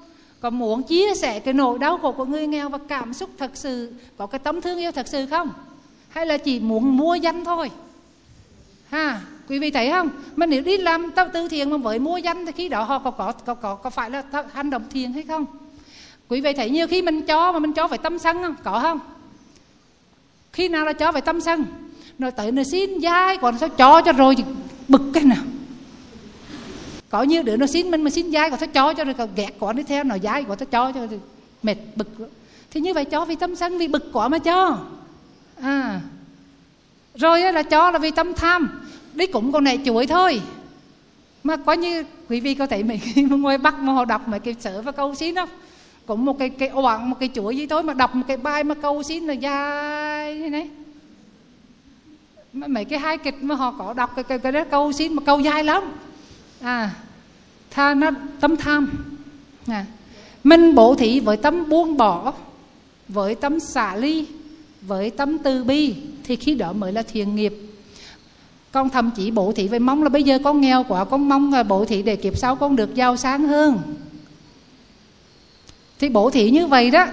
[0.43, 3.51] Có muốn chia sẻ cái nỗi đau khổ của người nghèo và cảm xúc thật
[3.53, 3.93] sự?
[4.17, 5.49] Có cái tấm thương yêu thật sự không?
[6.09, 7.71] Hay là chỉ muốn mua danh thôi?
[8.89, 10.09] Ha quý vị thấy không?
[10.35, 12.99] Mà nếu đi làm tâm tư thiện mà với mua danh thì khi đó họ
[12.99, 14.23] có có có có, có phải là
[14.53, 15.45] hành động thiện hay không?
[16.29, 18.55] Quý vị thấy nhiều khi mình cho mà mình cho phải tâm sân không?
[18.63, 18.99] Có không?
[20.53, 21.65] Khi nào là cho phải tâm sân?
[22.19, 24.35] Rồi tới nó xin dai còn sao cho cho rồi
[24.87, 25.43] bực cái nào?
[27.13, 29.29] Có như đứa nó xin mình mà xin dai còn sao cho cho rồi còn
[29.35, 31.19] ghét quá đi theo nó dai còn sao cho cho rồi
[31.63, 32.07] mệt bực
[32.71, 34.77] thì như vậy cho vì tâm sân vì bực quá mà cho.
[35.61, 36.01] À.
[37.15, 38.81] Rồi là cho là vì tâm tham.
[39.13, 40.41] Đi cũng con này chuỗi thôi.
[41.43, 44.39] Mà có như quý vị có thấy mấy cái ngoài bắc mà họ đọc mấy
[44.39, 45.49] cái sở và câu xin không?
[46.05, 48.63] Cũng một cái cái oảng một cái chuỗi gì thôi mà đọc một cái bài
[48.63, 50.69] mà câu xin là dài thế này.
[52.53, 55.21] Mấy cái hai kịch mà họ có đọc cái cái, cái đó câu xin mà
[55.25, 55.83] câu dài lắm
[56.63, 56.89] à
[57.71, 58.89] tha nó tấm tham.
[59.67, 59.85] À.
[60.43, 62.33] mình bổ thí với tấm buông bỏ
[63.07, 64.25] với tấm xả ly
[64.81, 67.53] với tấm từ bi thì khi đó mới là thiền nghiệp.
[68.71, 71.53] Con thậm chí bổ thị với mong là bây giờ con nghèo quá con mong
[71.53, 73.79] là bổ thị để kiếp sau con được giàu sáng hơn.
[75.99, 77.05] Thì bổ thị như vậy đó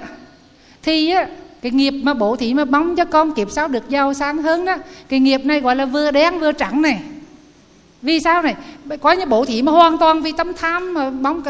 [0.83, 1.29] thì á,
[1.63, 4.65] cái nghiệp mà bổ thị mà mong cho con kiếp sau được giàu sáng hơn
[4.65, 4.77] đó
[5.09, 7.03] cái nghiệp này gọi là vừa đen vừa trắng này
[8.03, 8.55] vì sao này?
[9.01, 11.43] Có những bộ thị mà hoàn toàn vì tâm tham mà bóng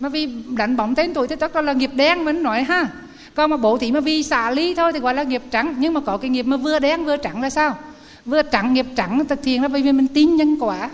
[0.00, 2.88] mà vì đánh bóng tên tuổi thì tất là nghiệp đen mình nói ha.
[3.34, 5.74] Còn mà bộ thị mà vì xả ly thôi thì gọi là nghiệp trắng.
[5.78, 7.76] Nhưng mà có cái nghiệp mà vừa đen vừa trắng là sao?
[8.24, 10.90] Vừa trắng, nghiệp trắng thực thiện là bởi vì mình tin nhân quả.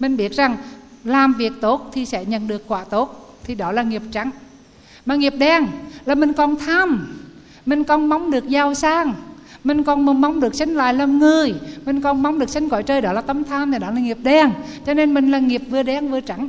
[0.00, 0.56] Mình biết rằng
[1.04, 4.30] làm việc tốt thì sẽ nhận được quả tốt, thì đó là nghiệp trắng.
[5.06, 5.66] Mà nghiệp đen
[6.04, 7.14] là mình còn tham,
[7.66, 9.14] mình còn mong được giàu sang
[9.64, 11.54] mình còn mong được sinh lại làm người.
[11.86, 14.18] Mình còn mong được sinh cõi trời đó là tâm tham thì đó là nghiệp
[14.22, 14.50] đen.
[14.86, 16.48] Cho nên mình là nghiệp vừa đen vừa trắng.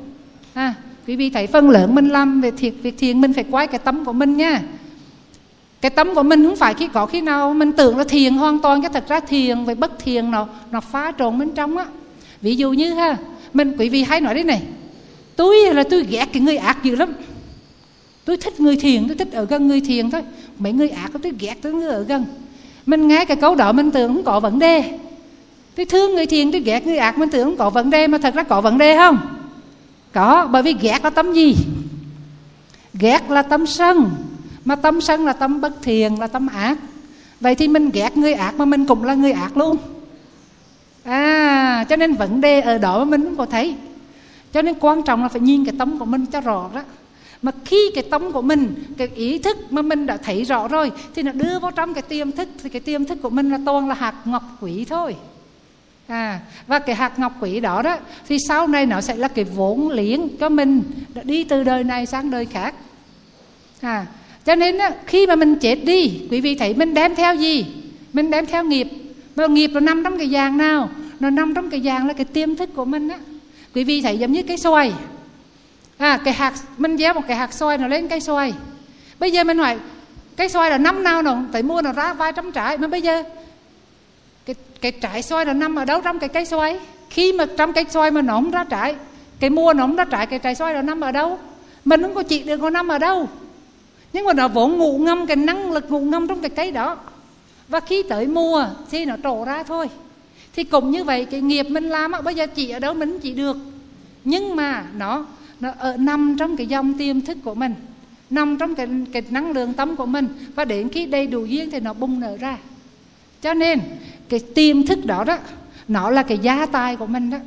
[0.54, 0.74] À,
[1.08, 3.80] quý vị thấy phần lớn mình làm về thiệt việc thiện mình phải quay cái
[3.80, 4.62] tấm của mình nha.
[5.82, 8.60] Cái tâm của mình không phải khi có khi nào mình tưởng là thiền hoàn
[8.60, 11.86] toàn cái thật ra thiền với bất thiền nó nó phá trộn bên trong á.
[12.42, 13.18] Ví dụ như ha
[13.54, 14.62] mình quý vị hay nói đấy này
[15.36, 17.14] tôi là tôi ghét cái người ác dữ lắm.
[18.26, 20.22] Tôi thích người thiền tôi thích ở gần người thiền thôi.
[20.58, 22.26] Mấy người ác tôi ghét tôi người ở gần
[22.86, 25.00] mình nghe cái câu đó, mình tưởng không có vấn đề.
[25.76, 28.18] Tôi thương người thiện, tôi ghét người ác, mình tưởng không có vấn đề, mà
[28.18, 29.18] thật ra có vấn đề không?
[30.14, 31.56] Có, bởi vì ghét là tâm gì?
[32.94, 34.10] Ghét là tâm sân.
[34.66, 36.78] Mà tâm sân là tâm bất thiền là tâm ác.
[37.40, 39.78] Vậy thì mình ghét người ác mà mình cũng là người ác luôn.
[41.04, 43.76] À cho nên vấn đề ở đó mà mình cũng có thấy.
[44.54, 46.82] Cho nên quan trọng là phải nhìn cái tâm của mình cho rõ đó
[47.44, 50.92] mà khi cái tâm của mình cái ý thức mà mình đã thấy rõ rồi
[51.16, 53.60] thì nó đưa vào trong cái tiềm thức thì cái tiềm thức của mình là
[53.66, 55.16] toàn là hạt ngọc quỷ thôi.
[56.08, 59.46] À và cái hạt ngọc quỷ đó đó thì sau này nó sẽ là cái
[59.46, 60.82] vốn liếng cho mình
[61.24, 62.76] đi từ đời này sang đời khác.
[63.82, 64.06] À
[64.46, 67.66] cho nên đó, khi mà mình chết đi quý vị thấy mình đem theo gì?
[68.14, 68.88] Mình đem theo nghiệp.
[69.36, 70.90] Mà nghiệp nó nằm trong cái vàng nào?
[71.20, 73.18] Nó nằm trong cái vàng là cái tiềm thức của mình á.
[73.76, 74.94] Quý vị thấy giống như cái xoài
[76.04, 78.54] à cái hạt mình gieo một cái hạt xoài nó lên cây xoài.
[79.20, 79.78] Bây giờ mình hỏi,
[80.38, 82.78] cây xoài là năm nào nó phải mua nó ra vài trăm trái.
[82.78, 83.24] Mà bây giờ,
[84.46, 86.80] cái cái trái xoài nó nằm ở đâu trong cái cây xoài?
[87.10, 88.96] Khi mà trong cây xoài mà nó không ra trái,
[89.40, 91.40] cái mua nó không ra trái, cái trái xoài nó nằm ở đâu?
[91.86, 93.30] Mình không có chỉ được nó nằm ở đâu.
[94.14, 96.98] Nhưng mà nó vốn ngủ ngâm, cái năng lực ngủ ngâm trong cái cây đó.
[97.68, 99.90] Và khi tới mùa thì nó trổ ra thôi.
[100.56, 103.34] Thì cũng như vậy, cái nghiệp mình làm bây giờ chỉ ở đâu mình chỉ
[103.34, 103.58] được.
[104.24, 105.26] Nhưng mà nó
[105.64, 107.74] nó ở nằm trong cái dòng tiềm thức của mình
[108.30, 110.28] nằm trong cái cái năng lượng tâm của mình.
[110.56, 112.58] Và đến khi đầy đủ duyên thì nó bung nở ra.
[113.42, 113.80] Cho nên
[114.30, 115.38] cái tiềm thức đó đó
[115.88, 117.38] nó là cái gia tài của mình đó.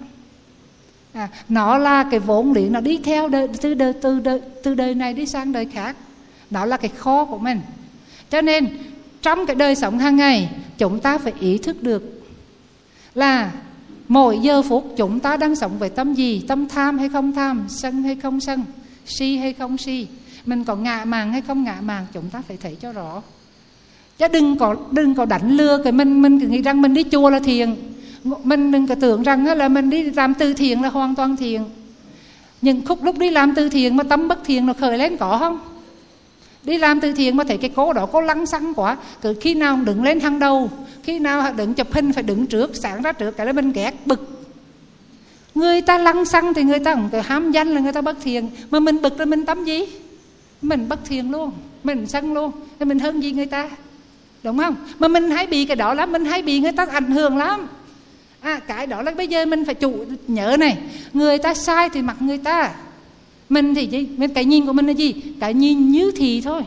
[1.13, 4.75] À, nó là cái vốn liếng nó đi theo đời, từ đời từ đời từ
[4.75, 5.97] đời này đi sang đời khác.
[6.51, 7.61] Đó là cái kho của mình.
[8.31, 8.69] Cho nên
[9.23, 12.23] trong cái đời sống hàng ngày chúng ta phải ý thức được
[13.15, 13.53] là
[14.09, 16.45] mỗi giờ phút chúng ta đang sống với tâm gì?
[16.49, 17.65] Tâm tham hay không tham?
[17.69, 18.65] Sân hay không sân?
[19.07, 20.07] Si hay không si?
[20.47, 23.23] Mình có ngạ màng hay không ngạ màng chúng ta phải thấy cho rõ.
[24.19, 26.23] Chứ đừng có đừng có đánh lừa cái mình.
[26.23, 27.77] Mình nghĩ rằng mình đi chùa là thiền
[28.45, 31.63] mình đừng có tưởng rằng là mình đi làm từ thiện là hoàn toàn thiền
[32.63, 35.39] nhưng khúc lúc đi làm từ thiện mà tâm bất thiền, nó khởi lên có
[35.39, 35.59] không?
[36.67, 38.97] Đi làm từ thiện mà thấy cái cô đó có lăng xăng quá.
[39.23, 40.71] Cứ khi nào đứng lên hàng đầu,
[41.03, 43.95] khi nào đứng chụp hình phải đứng trước, sáng ra trước, cái là mình ghét,
[44.07, 44.47] bực.
[45.55, 48.17] Người ta lăng xăng thì người ta cũng cứ ham danh là người ta bất
[48.23, 48.51] thiện.
[48.71, 49.87] Mà mình bực rồi mình tâm gì?
[50.63, 51.53] Mình bất thiện luôn,
[51.85, 52.53] mình sân luôn.
[52.79, 53.69] Thì mình hơn gì người ta?
[54.43, 54.77] Đúng không?
[54.99, 57.69] Mà mình hay bị cái đó lắm, mình hay bị người ta ảnh hưởng lắm.
[58.41, 60.79] À cái đó là bây giờ mình phải chủ nhớ này.
[61.13, 62.71] Người ta sai thì mặc người ta
[63.49, 64.09] mình thì gì?
[64.17, 65.15] Mình cái nhìn của mình là gì?
[65.41, 66.63] Cái nhìn như thì thôi.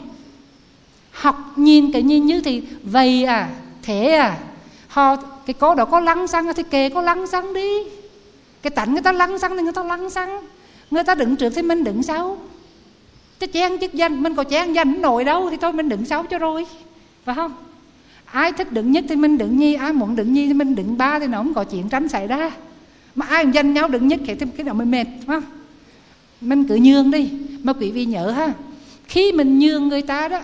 [1.12, 3.50] Học nhìn cái nhìn như thì vậy à?
[3.82, 4.38] Thế à?
[4.88, 7.84] Họ, cái cô đó có lăng xăng thì kề có lăng xăng đi.
[8.62, 10.42] Cái tánh người ta lăng xăng thì người ta lăng xăng.
[10.92, 12.38] Người ta đứng trước thì mình đứng sau.
[13.40, 16.24] Chứ chen chức danh, mình có chen danh nổi đâu thì thôi, mình đứng sau
[16.24, 16.66] cho rồi.
[17.26, 17.54] Phải không?
[18.26, 20.98] Ai thích đứng nhất thì mình đứng nhi ai muốn đứng nhi thì mình đứng
[20.98, 22.52] ba thì nó không có chuyện tranh xảy ra.
[23.16, 25.59] Mà ai giành nhau đứng nhất thì cái nào mới mệt, phải không?
[26.42, 27.30] Mình cứ nhường đi.
[27.64, 28.54] Mà quý vị nhớ ha,
[29.08, 30.42] khi mình nhường người ta đó,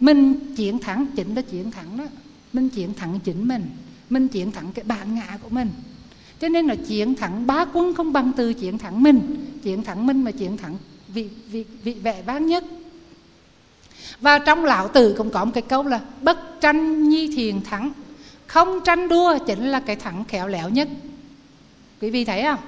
[0.00, 2.04] mình chiến thắng chính là chiến thắng đó.
[2.52, 3.64] Mình chiến thắng chính mình
[4.10, 5.70] mình chiến thắng cái bản ngã của mình.
[6.40, 9.46] Cho nên là chiến thắng bá quân không bằng từ chiến thắng mình.
[9.62, 10.76] Chiến thắng mình mà chiến thắng
[11.08, 12.64] vị vị vị vẻ vang nhất.
[14.20, 17.92] Và trong lão tử cũng có một cái câu là bất tranh nhi thiền thắng,
[18.46, 20.88] không tranh đua chính là cái thắng khéo léo nhất.
[22.00, 22.58] Quý vị thấy không?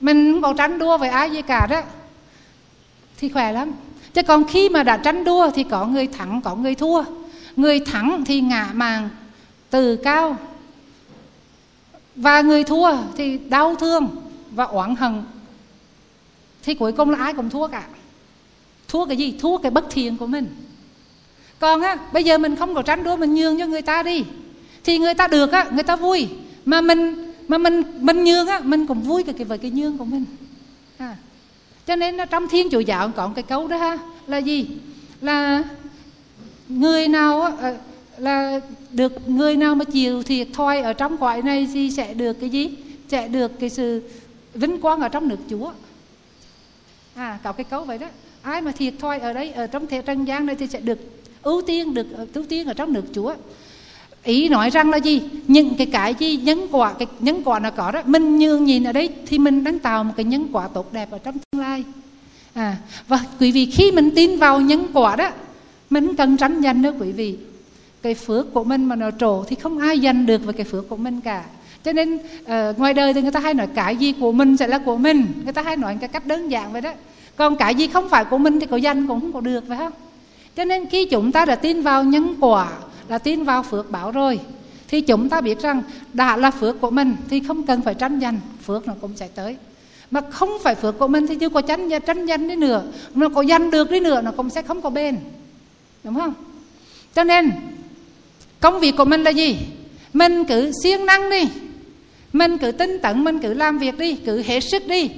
[0.00, 1.82] Mình không còn tranh đua với ai gì cả đó.
[3.18, 3.72] Thì khỏe lắm.
[4.14, 7.04] Chứ còn khi mà đã tranh đua thì có người thắng, có người thua.
[7.56, 9.08] Người thắng thì ngã màng
[9.70, 10.36] từ cao.
[12.16, 14.08] Và người thua thì đau thương
[14.50, 15.22] và oán hận.
[16.62, 17.82] Thì cuối cùng là ai cũng thua cả.
[18.88, 19.34] Thua cái gì?
[19.40, 20.46] Thua cái bất thiện của mình.
[21.58, 24.24] Còn á, bây giờ mình không có tranh đua, mình nhường cho người ta đi.
[24.84, 26.28] Thì người ta được á, người ta vui.
[26.64, 29.98] Mà mình mà mình mình nhường á, mình cũng vui cái cái với cái nhường
[29.98, 30.24] của mình.
[30.98, 31.16] À.
[31.86, 34.68] cho nên trong thiên chủ giáo còn cái câu đó ha, là gì?
[35.20, 35.62] Là
[36.68, 37.76] người nào á ờ,
[38.18, 42.32] là được người nào mà chịu thiệt thòi ở trong cõi này thì sẽ được
[42.40, 42.76] cái gì?
[43.08, 44.02] Sẽ được cái sự
[44.54, 45.72] vinh quang ở trong nước chúa.
[47.14, 48.06] À có cái câu vậy đó.
[48.42, 50.98] Ai mà thiệt thòi ở đây, ở trong thế, trần gian này thì sẽ được
[51.42, 53.34] ưu tiên, được ưu tiên ở trong nước chúa
[54.26, 55.22] ý nói rằng là gì?
[55.48, 58.84] Những cái cái gì nhân quả cái nhân quả nó có đó mình nhường nhìn
[58.84, 61.60] ở đây thì mình đang tạo một cái nhân quả tốt đẹp ở trong tương
[61.60, 61.84] lai.
[62.54, 62.76] À
[63.08, 65.30] và quý vị khi mình tin vào nhân quả đó
[65.90, 67.36] mình cần tránh danh nữa quý vị.
[68.02, 70.88] Cái phước của mình mà nó trổ thì không ai giành được về cái phước
[70.88, 71.44] của mình cả.
[71.84, 74.66] Cho nên uh, ngoài đời thì người ta hay nói cái gì của mình sẽ
[74.66, 75.26] là của mình.
[75.44, 76.92] Người ta hay nói cái cách đơn giản vậy đó.
[77.36, 79.78] Còn cái gì không phải của mình thì có danh cũng không có được phải
[79.78, 79.92] không?
[80.56, 82.68] Cho nên khi chúng ta đã tin vào nhân quả
[83.08, 84.40] là tin vào phước báo rồi.
[84.88, 85.82] Thì chúng ta biết rằng
[86.12, 89.28] đã là phước của mình thì không cần phải tranh giành, phước nó cũng sẽ
[89.34, 89.56] tới.
[90.10, 92.82] Mà không phải phước của mình thì chưa có tranh tranh giành đi nữa
[93.14, 95.16] nó có danh được đi nữa nó cũng sẽ không có bền.
[96.04, 96.34] Đúng không?
[97.14, 97.50] Cho nên,
[98.60, 99.58] công việc của mình là gì?
[100.12, 101.48] Mình cứ siêng năng đi.
[102.32, 105.10] Mình cứ tinh tấn, mình cứ làm việc đi, cứ hết sức đi.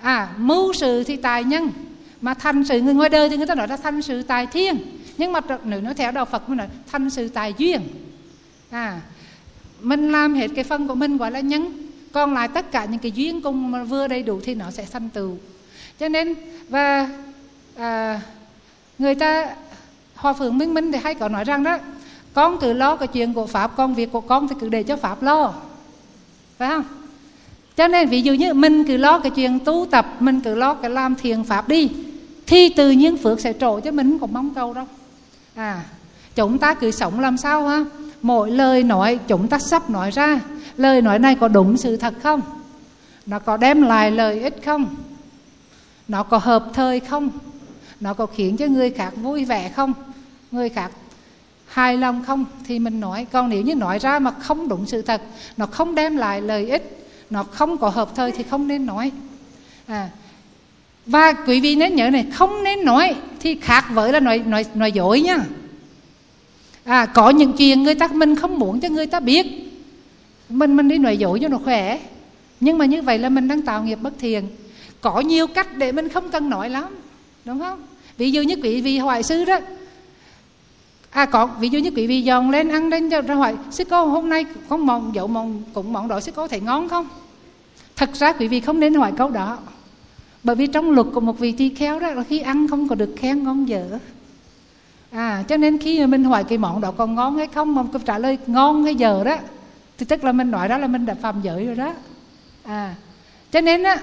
[0.00, 1.70] À mưu sự thì tài nhân,
[2.20, 4.76] mà thành sự người ngoài đời thì người ta nói là thành sự tài thiên
[5.18, 7.80] nhưng mà nếu nó theo đạo Phật mới nói thành sự tài duyên.
[8.70, 9.00] À
[9.80, 11.72] mình làm hết cái phân của mình gọi là nhân.
[12.12, 14.84] Còn lại tất cả những cái duyên cùng mà vừa đầy đủ thì nó sẽ
[14.84, 15.36] sanh tựu.
[15.98, 16.34] Cho nên
[16.68, 17.10] và
[17.76, 18.20] à,
[18.98, 19.54] người ta
[20.14, 21.78] hòa phượng minh minh thì hay có nói rằng đó
[22.32, 24.96] con cứ lo cái chuyện của pháp con việc của con thì cứ để cho
[24.96, 25.54] pháp lo.
[26.58, 26.84] Phải không?
[27.76, 30.74] Cho nên ví dụ như mình cứ lo cái chuyện tu tập mình cứ lo
[30.74, 31.90] cái làm thiền pháp đi
[32.46, 34.86] thì tự nhiên phước sẽ trổ cho mình không mong cầu đâu
[35.56, 35.84] à
[36.34, 37.84] chúng ta cứ sống làm sao ha?
[38.22, 40.40] Mỗi lời nói, chúng ta sắp nói ra.
[40.76, 42.40] Lời nói này có đúng sự thật không?
[43.26, 44.94] Nó có đem lại lợi ích không?
[46.08, 47.30] Nó có hợp thời không?
[48.00, 49.92] Nó có khiến cho người khác vui vẻ không?
[50.50, 50.90] Người khác
[51.66, 52.44] hài lòng không?
[52.66, 53.26] Thì mình nói.
[53.32, 55.22] Còn nếu như nói ra mà không đúng sự thật,
[55.56, 59.12] nó không đem lại lợi ích, nó không có hợp thời thì không nên nói.
[59.86, 60.08] À
[61.06, 64.64] và quý vị nên nhớ này, không nên nói thì khác với là nói nói
[64.74, 65.38] nói dối nha.
[66.84, 69.46] À có những chuyện người ta, mình không muốn cho người ta biết.
[70.48, 72.00] Mình mình đi nói dối cho nó khỏe.
[72.60, 74.48] Nhưng mà như vậy là mình đang tạo nghiệp bất thiện.
[75.00, 76.84] Có nhiều cách để mình không cần nói lắm,
[77.44, 77.82] đúng không?
[78.18, 79.58] Ví dụ như quý vị hoại sư đó.
[81.10, 83.84] À có, ví dụ như quý vị dọn lên ăn lên cho ra hỏi, sư
[83.90, 87.08] cô, hôm nay con mòn dậu mòn cũng mong đổi sư cô thấy ngon không?
[87.96, 89.58] Thật ra quý vị không nên hỏi câu đó
[90.46, 92.94] bởi vì trong luật của một vị tỳ kheo đó là khi ăn không có
[92.94, 93.98] được khen ngon dở.
[95.10, 97.82] À cho nên khi mà mình hỏi cái món đó còn ngon hay không, mà
[97.92, 99.36] câu trả lời ngon hay dở đó,
[99.98, 101.94] thì tức là mình nói đó là mình đã phạm giới rồi đó.
[102.62, 102.94] À
[103.52, 103.98] cho nên á,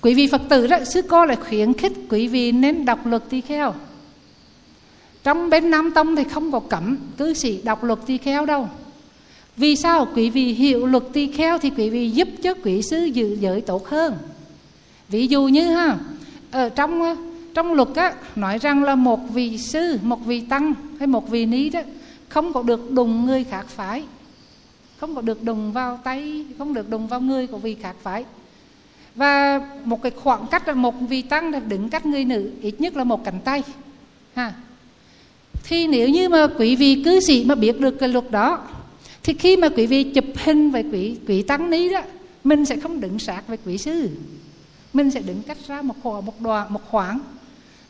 [0.00, 3.22] quý vị phật tử đó, sư cô lại khuyến khích quý vị nên đọc luật
[3.30, 3.74] tỳ kheo
[5.22, 8.68] trong bên nam tông thì không có cấm cư sĩ đọc luật tỳ kheo đâu.
[9.56, 13.04] Vì sao quý vị hiểu luật tỳ kheo thì quý vị giúp cho quý sư
[13.04, 14.14] giữ giới tốt hơn?
[15.08, 15.98] Ví dụ như ha,
[16.50, 17.16] ở trong ờ,
[17.54, 21.46] trong luật á, nói rằng là một vị sư, một vị tăng hay một vị
[21.46, 21.80] ní đó,
[22.28, 24.02] không có được đụng người khác phái,
[24.96, 28.24] không có được đụng vào tay, không được đụng vào người của vị khác phái.
[29.14, 32.80] Và một cái khoảng cách là một vị tăng là đứng cách người nữ ít
[32.80, 33.62] nhất là một cánh tay,
[34.34, 34.52] ha.
[35.64, 38.58] Thì nếu như mà quý vị cư sĩ mà biết được cái luật đó,
[39.22, 42.02] thì khi mà quý vị chụp hình về quý quý tăng ní đó,
[42.44, 44.08] mình sẽ không đứng sát với quý sư
[44.94, 47.18] mình sẽ đứng cách ra một khoảng, một đoạn, một khoảng.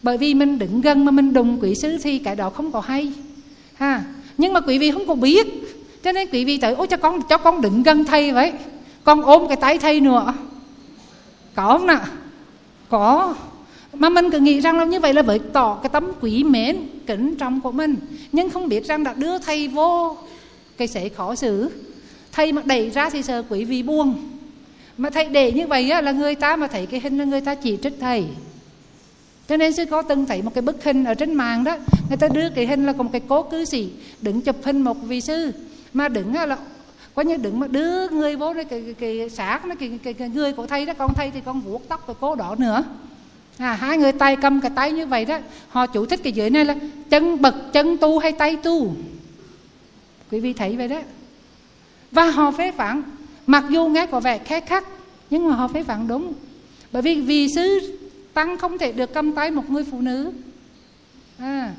[0.02, 2.80] Bởi vì mình đứng gần mà mình đụng quỷ sứ thì cái đó không có
[2.80, 3.12] hay.
[3.74, 4.05] Ha.
[4.38, 5.46] Nhưng mà quý vị không có biết.
[6.05, 8.52] Cho nên quý vị tới ôi, cho con cho con đứng gần thầy vậy.
[9.05, 10.34] Con ôm cái tay thầy nữa.
[11.55, 12.05] Có không nào?
[12.88, 13.34] Có.
[13.92, 16.76] Mà mình cứ nghĩ rằng là như vậy là với tỏ cái tấm quý mến,
[17.07, 17.96] kính trọng của mình.
[18.32, 20.16] Nhưng không biết rằng đã đưa thầy vô
[20.76, 21.70] cái sẽ khó xử.
[22.32, 24.14] Thầy mà đẩy ra thì sợ quý vị buông
[24.99, 27.40] mà thầy để như vậy á, là người ta mà thấy cái hình là người
[27.40, 28.24] ta chỉ trích thầy.
[29.49, 31.76] Cho nên sư có từng thấy một cái bức hình ở trên mạng đó
[32.09, 33.90] người ta đưa cái hình là một cái cố cư sĩ
[34.20, 35.53] đứng chụp hình một vị sư.
[35.92, 36.59] Mà đứng là
[37.14, 40.14] có như đứng mà đưa người vô đây cái, cái, cái xác nó cái, cái,
[40.14, 42.84] cái người của thầy đó con thầy thì con vuốt tóc của cố đó nữa.
[43.59, 45.38] À, hai người tay cầm cái tay như vậy đó
[45.68, 46.76] họ chủ thích cái dưới này là
[47.11, 48.95] chân bậc chân tu hay tay tu?
[50.30, 51.01] Quý vị thấy vậy đó.
[52.11, 53.03] Và họ phê phán
[53.47, 54.84] mặc dù nghe có vẻ khé khắc
[55.30, 56.32] nhưng mà họ phải phản đúng.
[56.92, 57.97] Bởi vì vì sư
[58.34, 60.32] tăng không thể được cầm tay một người phụ nữ.
[61.38, 61.74] À.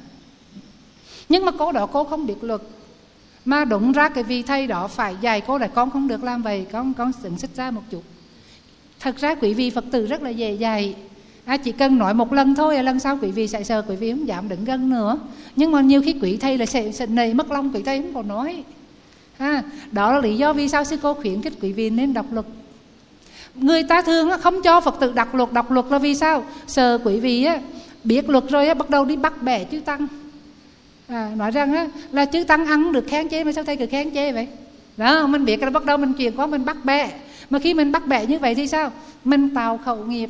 [1.30, 2.61] nhưng mà cô đó cô không biết luật.
[3.45, 6.41] Mà đúng ra cái vị thầy đó phải dạy cô là con không được làm
[6.41, 8.03] vậy con con dựng xích ra một chút.
[8.99, 10.95] Thật ra quý vị phật tử rất là dễ dạy.
[11.45, 14.11] À, chỉ cần nói một lần thôi lần sau quý vị sẽ sợ quý vị
[14.11, 15.20] không dám đứng gần nữa.
[15.55, 18.13] Nhưng mà nhiều khi quý thầy là sẽ, sẽ nầy mất lòng quý thầy không
[18.13, 18.63] còn nói
[19.40, 22.26] ha đó là lý do vì sao sư cô khuyến khích quý vị nên đọc
[22.32, 22.46] luật.
[23.56, 26.46] Người ta thường không cho phật tử đọc luật đọc luật là vì sao?
[26.68, 27.60] Sợ quý vị á,
[28.04, 30.08] biết luật rồi á, bắt đầu đi bắt bẻ chư tăng.
[31.08, 33.86] À, nói rằng á, là chư tăng ăn được khen chê mà sao thầy cứ
[33.86, 34.48] khen chê vậy?
[34.98, 37.12] Đó mình biết là bắt đầu mình chuyện qua mình bắt bẻ.
[37.50, 38.92] Mà khi mình bắt bẻ như vậy thì sao?
[39.24, 40.30] Mình tạo khẩu nghiệp.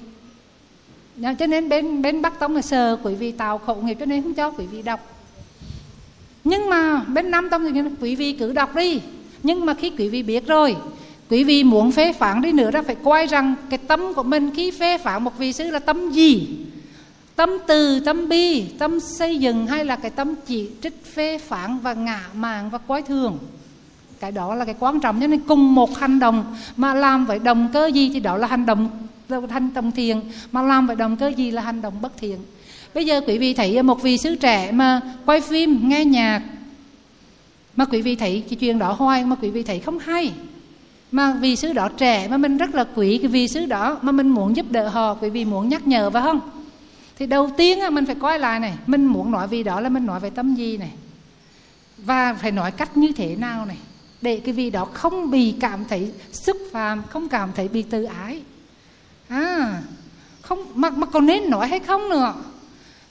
[1.15, 4.05] Đó, cho nên bên bên bắc tông là sờ quý vị tạo khẩu nghiệp cho
[4.05, 5.14] nên không cho quý vị đọc
[6.45, 9.01] nhưng mà bên nam tông thì quý vị cứ đọc đi.
[9.43, 10.75] Nhưng mà khi quý vị biết rồi,
[11.29, 14.51] quý vị muốn phê phán đi nữa ra phải coi rằng cái tâm của mình
[14.55, 16.47] khi phê phán một vị sư là tâm gì?
[17.35, 21.79] Tâm từ, tâm bi, tâm xây dựng hay là cái tâm chỉ trích, phê phán
[21.79, 23.37] và ngạ mạn và quái thường?
[24.19, 27.39] Cái đó là cái quan trọng, cho nên cùng một hành động mà làm với
[27.39, 28.89] động cơ gì thì đó là hành động
[29.49, 30.21] hành động thiện,
[30.51, 32.37] mà làm với động cơ gì là hành động bất thiện
[32.95, 36.41] bây giờ quý vị thấy một vị sứ trẻ mà quay phim nghe nhạc
[37.75, 40.33] mà quý vị thấy cái chuyện đó hoài mà quý vị thấy không hay.
[41.11, 44.11] Mà vì sứ đó trẻ mà mình rất là quý cái vị sứ đó mà
[44.11, 46.39] mình muốn giúp đỡ họ quý vị muốn nhắc nhở phải không?
[47.19, 50.05] Thì đầu tiên mình phải coi lại này mình muốn nói vì đó là mình
[50.05, 50.91] nói về tâm gì này
[51.97, 53.77] và phải nói cách như thế nào này
[54.21, 58.03] để cái vị đó không bị cảm thấy xúc phạm không cảm thấy bị tự
[58.03, 58.41] ái.
[59.27, 59.81] À
[60.41, 62.33] không mà, mà còn nên nói hay không nữa?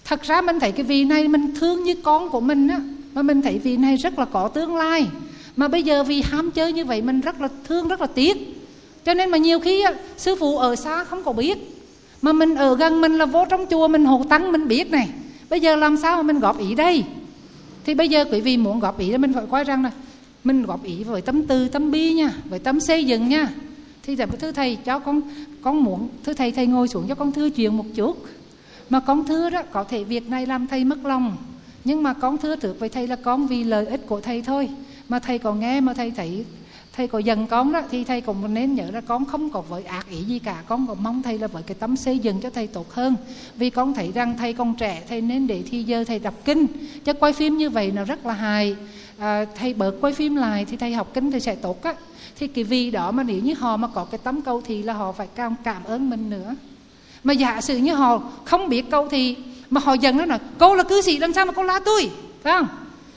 [0.05, 2.81] Thật ra mình thấy cái vị này mình thương như con của mình á.
[3.15, 5.07] Mà mình thấy vị này rất là có tương lai.
[5.57, 8.37] Mà bây giờ vì ham chơi như vậy mình rất là thương rất là tiếc.
[9.05, 11.59] Cho nên mà nhiều khi á, sư phụ ở xa không có biết.
[12.23, 15.09] Mà mình ở gần mình là vô trong chùa mình hộ tăng mình biết này.
[15.51, 17.05] Bây giờ làm sao mà mình góp ý đây?
[17.87, 19.91] Thì bây giờ quý vị muốn góp ý thì mình phải coi rằng là
[20.45, 23.49] mình góp ý với tâm tư tâm bi nha với tâm xây dựng nha.
[24.03, 25.21] Thì thưa thầy cho con
[25.63, 28.27] con muốn thưa thầy thầy ngồi xuống cho con thưa chuyện một chút
[28.91, 31.37] mà con thưa đó có thể việc này làm thầy mất lòng.
[31.85, 34.69] Nhưng mà con thưa trước với thầy là con vì lợi ích của thầy thôi.
[35.09, 36.45] Mà thầy còn nghe mà thầy thấy
[36.93, 39.85] thầy có dần con đó thì thầy cũng nên nhớ là con không có với
[39.85, 40.63] ác ý gì cả.
[40.67, 43.17] Con còn mong thầy là với cái tấm xây dựng cho thầy tốt hơn.
[43.57, 46.67] Vì con thấy rằng thầy còn trẻ thầy nên để thi giờ thầy đọc kinh.
[47.05, 48.77] Chứ quay phim như vậy nó rất là hài.
[49.19, 51.95] À, thầy bớt quay phim lại thì thầy học kinh thì sẽ tốt á.
[52.39, 54.93] Thì cái vì đó mà nếu như họ mà có cái tấm câu thì là
[54.93, 55.29] họ phải
[55.65, 56.55] cảm ơn mình nữa
[57.25, 59.37] mà giả sử như họ không biết câu thì
[59.71, 62.11] mà họ dần nó là cô là cư sĩ, làm sao mà cô la tôi?
[62.43, 62.67] Phải không?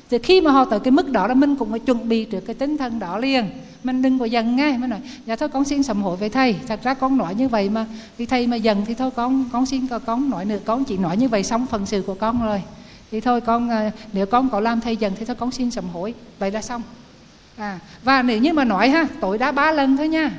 [0.10, 2.39] Thì khi mà họ tới cái mức đó là mình cũng phải chuẩn bị được
[2.39, 3.49] cái tinh thần đó liền.
[3.84, 6.55] Mình đừng có dần nghe mới nói dạ thôi, con xin sám hối với thầy.
[6.68, 7.86] Thật ra con nói như vậy mà
[8.18, 10.58] thì thầy mà dần thì thôi, con con xin con nói nữa.
[10.66, 12.62] Con chỉ nói như vậy xong phần sự của con rồi.
[13.12, 15.86] Thì thôi, con à, nếu con có làm thầy dần thì thôi, con xin sám
[15.93, 16.14] hối.
[16.39, 16.82] Vậy là xong.
[17.58, 20.32] À và nếu như mà nói ha tội đã ba lần thôi nha.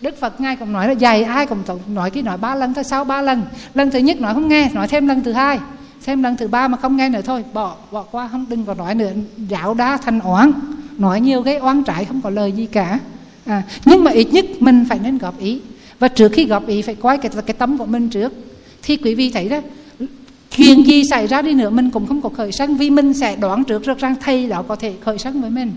[0.00, 2.84] Đức Phật ngài cũng nói là dày ai cũng nói cái nói ba lần thôi
[2.84, 3.42] sau ba lần.
[3.74, 5.58] Lần thứ nhất nói không nghe nói thêm lần thứ hai.
[6.04, 7.44] Thêm lần thứ ba mà không nghe nữa thôi.
[7.52, 9.10] Bỏ bỏ qua không đừng có nói nữa.
[9.48, 10.52] Dạo đá thành oán
[10.98, 12.98] nói nhiều cái oán trái không có lời gì cả.
[13.46, 15.60] À, nhưng mà ít nhất mình phải nên góp ý.
[15.98, 18.32] Và trước khi góp ý phải coi cái cái tấm của mình trước.
[18.82, 19.60] Thì quý vị thấy đó
[20.56, 23.36] chuyện gì xảy ra đi nữa mình cũng không có khởi sân vì mình sẽ
[23.36, 25.72] đoán trước được rằng thầy đó có thể khởi sân với mình.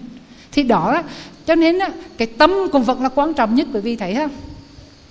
[0.52, 1.02] Thì đó
[1.48, 4.30] cho nên á cái tâm của vật là quan trọng nhất bởi vì thấy ha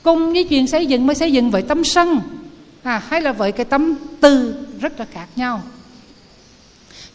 [0.02, 2.20] cùng với chuyện xây dựng mới xây dựng với tâm sân
[2.82, 5.62] à, hay là với cái tâm từ rất là khác nhau.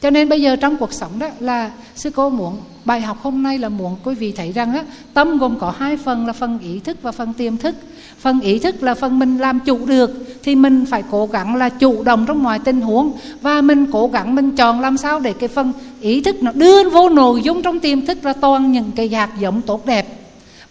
[0.01, 3.43] Cho nên bây giờ trong cuộc sống đó là sư cô muốn bài học hôm
[3.43, 6.59] nay là muốn quý vị thấy rằng á, tâm gồm có hai phần là phần
[6.59, 7.76] ý thức và phần tiềm thức
[8.22, 10.11] phần ý thức là phần mình làm chủ được,
[10.43, 13.11] thì mình phải cố gắng là chủ động trong mọi tình huống.
[13.41, 16.89] Và mình cố gắng mình chọn làm sao để cái phần ý thức nó đưa
[16.89, 20.05] vô nội dung trong tiềm thức là toàn những cái hạt giống tốt đẹp.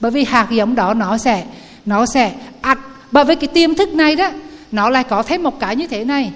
[0.01, 1.45] Bởi vì hạt giống đó nó sẽ
[1.87, 2.79] nó sẽ ắt.
[3.13, 4.31] Bởi vì cái tiềm thức này đó,
[4.73, 6.33] nó lại có thêm một cái như thế này.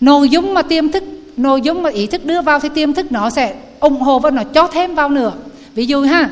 [0.00, 1.04] Nội dung mà tiềm thức,
[1.36, 4.30] nội dung mà ý thức đưa vào thì tiềm thức nó sẽ ủng hộ và
[4.30, 5.32] nó cho thêm vào nữa.
[5.74, 6.30] Ví dụ ha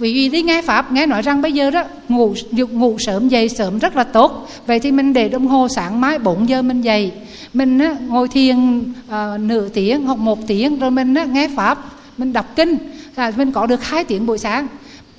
[0.00, 3.48] vì vì đi nghe pháp nghe nói rằng bây giờ đó ngủ ngủ sớm dậy
[3.48, 4.48] sớm rất là tốt.
[4.66, 7.12] Vậy thì mình để đồng hồ sáng mai 4 giờ mình dậy.
[7.54, 11.78] Mình á, ngồi thiền à, nửa tiếng hoặc một tiếng rồi mình á, nghe pháp
[12.18, 12.76] mình đọc kinh.
[13.16, 14.66] Là mình có được hai tiếng buổi sáng.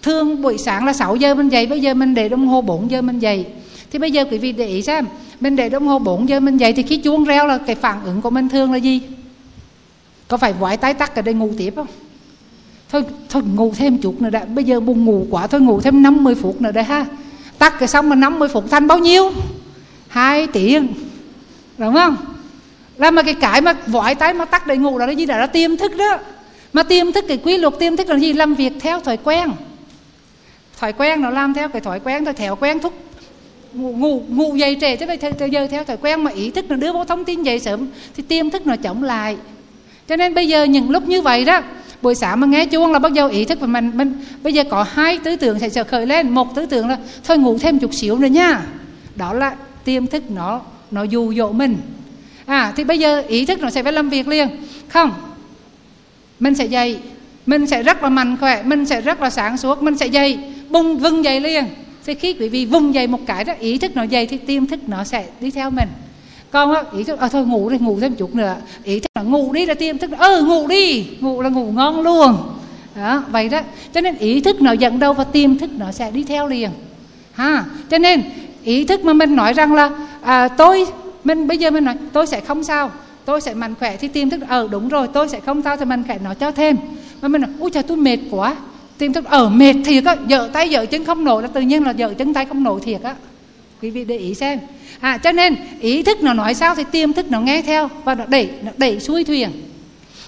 [0.01, 2.91] Thường buổi sáng là 6 giờ mình dậy bây giờ mình để đồng hồ 4
[2.91, 3.45] giờ mình dậy.
[3.91, 5.05] Thì bây giờ quý vị để ý xem
[5.39, 8.03] mình để đồng hồ 4 giờ mình dậy thì khi chuông reo là cái phản
[8.05, 9.01] ứng của mình thường là gì?
[10.27, 11.87] Có phải vội tái tắt ở đây ngủ tiếp không?
[12.91, 14.45] Thôi thôi ngủ thêm chút nữa đã.
[14.45, 17.05] Bây giờ buồn ngủ quá thôi ngủ thêm 50 phút nữa đây ha.
[17.57, 19.31] Tắt cái xong mà 50 phút thành bao nhiêu?
[20.07, 20.87] Hai tiếng.
[21.77, 22.15] Đúng không?
[22.97, 25.25] Là mà cái cái mà vội tay mà tắt để ngủ đó là gì?
[25.25, 26.17] Đó là tiềm thức đó.
[26.73, 28.33] Mà tiềm thức cái quy luật tiềm thức là gì?
[28.33, 29.51] Làm việc theo thói quen.
[30.79, 32.93] Thói quen nó làm theo cái thói quen thôi theo quen thúc.
[33.73, 35.05] Ngủ ngủ, ngủ dậy trễ chứ
[35.39, 37.87] bây giờ theo thói quen mà ý thức nó đưa vô thông tin dậy sớm
[38.15, 39.37] thì tiềm thức nó chống lại.
[40.07, 41.61] Cho nên bây giờ những lúc như vậy đó
[42.01, 43.91] buổi sáng mà nghe chuông là bắt đầu ý thức của mình.
[43.95, 46.29] Mình, bây giờ có hai tư tưởng sẽ trở khởi lên.
[46.29, 48.61] Một tư tưởng là thôi ngủ thêm chút xíu nữa nha.
[49.15, 51.77] Đó là tiềm thức nó nó dụ dỗ mình.
[52.45, 54.49] À thì bây giờ ý thức nó sẽ phải làm việc liền.
[54.87, 55.11] Không.
[56.39, 56.97] Mình sẽ dậy.
[57.45, 58.63] Mình sẽ rất là mạnh khỏe.
[58.63, 59.83] Mình sẽ rất là sáng suốt.
[59.83, 60.39] Mình sẽ dậy
[60.69, 61.65] bung vưng dậy liền.
[62.05, 64.67] Thì khi quý vị vùng dậy một cái đó, ý thức nó dậy thì tiềm
[64.67, 65.87] thức nó sẽ đi theo mình
[66.51, 68.55] con á ý thức à, thôi ngủ đi ngủ thêm chút nữa.
[68.83, 71.07] Ý thức là ngủ đi là tiềm thức ơ ừ, ngủ đi.
[71.19, 72.37] Ngủ là ngủ ngon luôn.
[72.95, 73.59] Đó vậy đó.
[73.93, 76.69] Cho nên ý thức nó dẫn đâu và tiềm thức nó sẽ đi theo liền.
[77.33, 78.21] Ha cho nên
[78.63, 79.89] ý thức mà mình nói rằng là
[80.21, 80.85] à, tôi
[81.23, 82.91] mình bây giờ mình nói tôi sẽ không sao.
[83.25, 85.85] Tôi sẽ mạnh khỏe thì tiềm thức ờ đúng rồi tôi sẽ không sao thì
[85.85, 86.77] mạnh khỏe nó cho thêm.
[87.21, 88.55] Mà mình nói ui trời tôi mệt quá.
[88.97, 91.83] Tiềm thức ở mệt thiệt á dở tay dở chân không nổi là tự nhiên
[91.83, 93.15] là dở chân tay không nổi thiệt á
[93.81, 94.59] quý vị để ý xem.
[94.99, 98.15] À, cho nên ý thức nó nói sao thì tiềm thức nó nghe theo và
[98.15, 99.51] nó đẩy nó đẩy xuôi thuyền.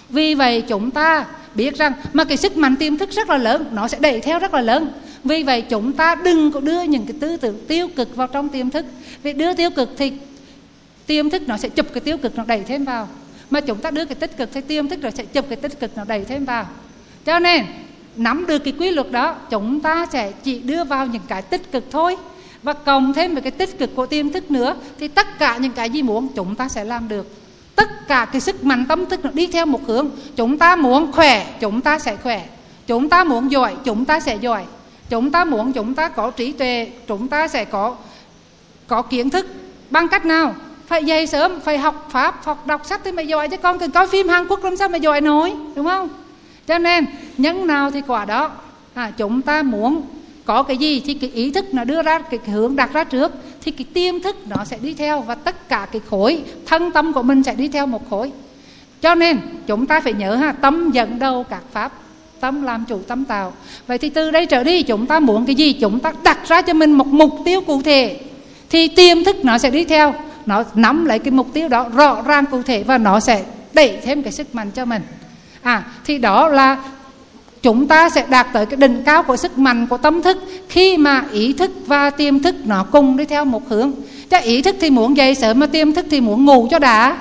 [0.10, 1.26] Vì vậy chúng ta
[1.56, 4.39] biết rằng mà cái sức mạnh tiềm thức rất là lớn nó sẽ đẩy theo
[4.39, 4.91] rất là lớn.
[5.24, 8.49] Vì vậy chúng ta đừng có đưa những cái tư tưởng tiêu cực vào trong
[8.49, 8.86] tiềm thức.
[9.24, 10.12] Vì đưa tiêu cực thì
[11.06, 13.08] tiềm thức nó sẽ chụp cái tiêu cực nó đẩy thêm vào.
[13.49, 15.80] Mà chúng ta đưa cái tích cực thì tiềm thức rồi sẽ chụp cái tích
[15.80, 16.66] cực nó đẩy thêm vào.
[17.26, 17.66] Cho nên
[18.16, 21.72] nắm được cái quy luật đó chúng ta sẽ chỉ đưa vào những cái tích
[21.72, 22.16] cực thôi
[22.64, 25.72] và cộng thêm với cái tích cực của tiềm thức nữa thì tất cả những
[25.72, 27.28] cái gì muốn chúng ta sẽ làm được.
[27.76, 30.09] Tất cả cái sức mạnh tâm thức nó đi theo một hướng.
[30.36, 32.45] Chúng ta muốn khỏe chúng ta sẽ khỏe.
[32.88, 34.64] Chúng ta muốn giỏi chúng ta sẽ giỏi.
[35.09, 37.95] Chúng ta muốn chúng ta có trí tuệ chúng ta sẽ có
[38.88, 39.47] có kiến thức.
[39.89, 40.55] Bằng cách nào?
[40.88, 43.49] Phải dậy sớm phải học pháp học đọc sách thì mới giỏi.
[43.49, 46.09] Chứ con cứ coi phim Hàn Quốc làm sao mà giỏi nổi đúng không?
[46.68, 47.05] Cho nên
[47.38, 48.51] nhân nào thì quả đó
[48.93, 50.01] à, chúng ta muốn
[50.46, 53.32] có cái gì thì cái ý thức nó đưa ra cái, hướng đặt ra trước
[53.62, 57.14] thì cái tiềm thức nó sẽ đi theo và tất cả cái khối thân tâm
[57.14, 58.32] của mình sẽ đi theo một khối.
[59.02, 61.91] Cho nên chúng ta phải nhớ ha tâm dẫn đầu các pháp
[62.39, 63.54] tâm làm chủ tâm tạo.
[63.88, 65.74] Vậy thì từ đây trở đi chúng ta muốn cái gì?
[65.74, 68.20] Chúng ta đặt ra cho mình một mục tiêu cụ thể
[68.70, 70.14] thì tiềm thức nó sẽ đi theo.
[70.46, 73.98] Nó nắm lấy cái mục tiêu đó rõ ràng cụ thể và nó sẽ đẩy
[74.04, 75.02] thêm cái sức mạnh cho mình.
[75.62, 76.78] À thì đó là
[77.64, 80.38] chúng ta sẽ đạt tới cái đỉnh cao của sức mạnh của tâm thức.
[80.70, 83.91] Khi mà ý thức và tiềm thức nó cùng đi theo một hướng
[84.30, 87.18] cho ý thức thì muốn dậy sớm mà tiềm thức thì muốn ngủ cho đã.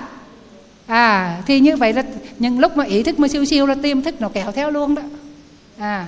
[0.87, 2.03] À thì như vậy là
[2.39, 4.95] những lúc mà ý thức mà siêu siêu là tiềm thức nó kéo theo luôn
[4.95, 5.03] đó.
[5.79, 6.07] À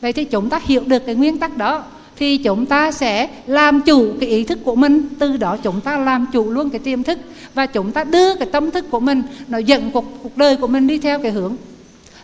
[0.00, 1.84] vậy thì chúng ta hiểu được cái nguyên tắc đó,
[2.16, 5.08] thì chúng ta sẽ làm chủ cái ý thức của mình.
[5.18, 7.18] Từ đó chúng ta làm chủ luôn cái tiềm thức
[7.54, 10.66] và chúng ta đưa cái tâm thức của mình, nó dẫn cuộc cuộc đời của
[10.66, 11.56] mình đi theo cái hướng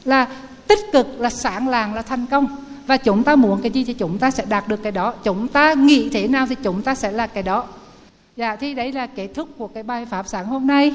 [0.05, 0.27] là
[0.69, 2.57] tích cực là sáng làng là thành công.
[2.87, 5.15] Và chúng ta muốn cái gì thì chúng ta sẽ đạt được cái đó.
[5.25, 7.65] Chúng ta nghĩ thế nào thì chúng ta sẽ là cái đó.
[8.37, 10.95] Dạ thì đấy là kết thúc của cái bài pháp sáng hôm nay.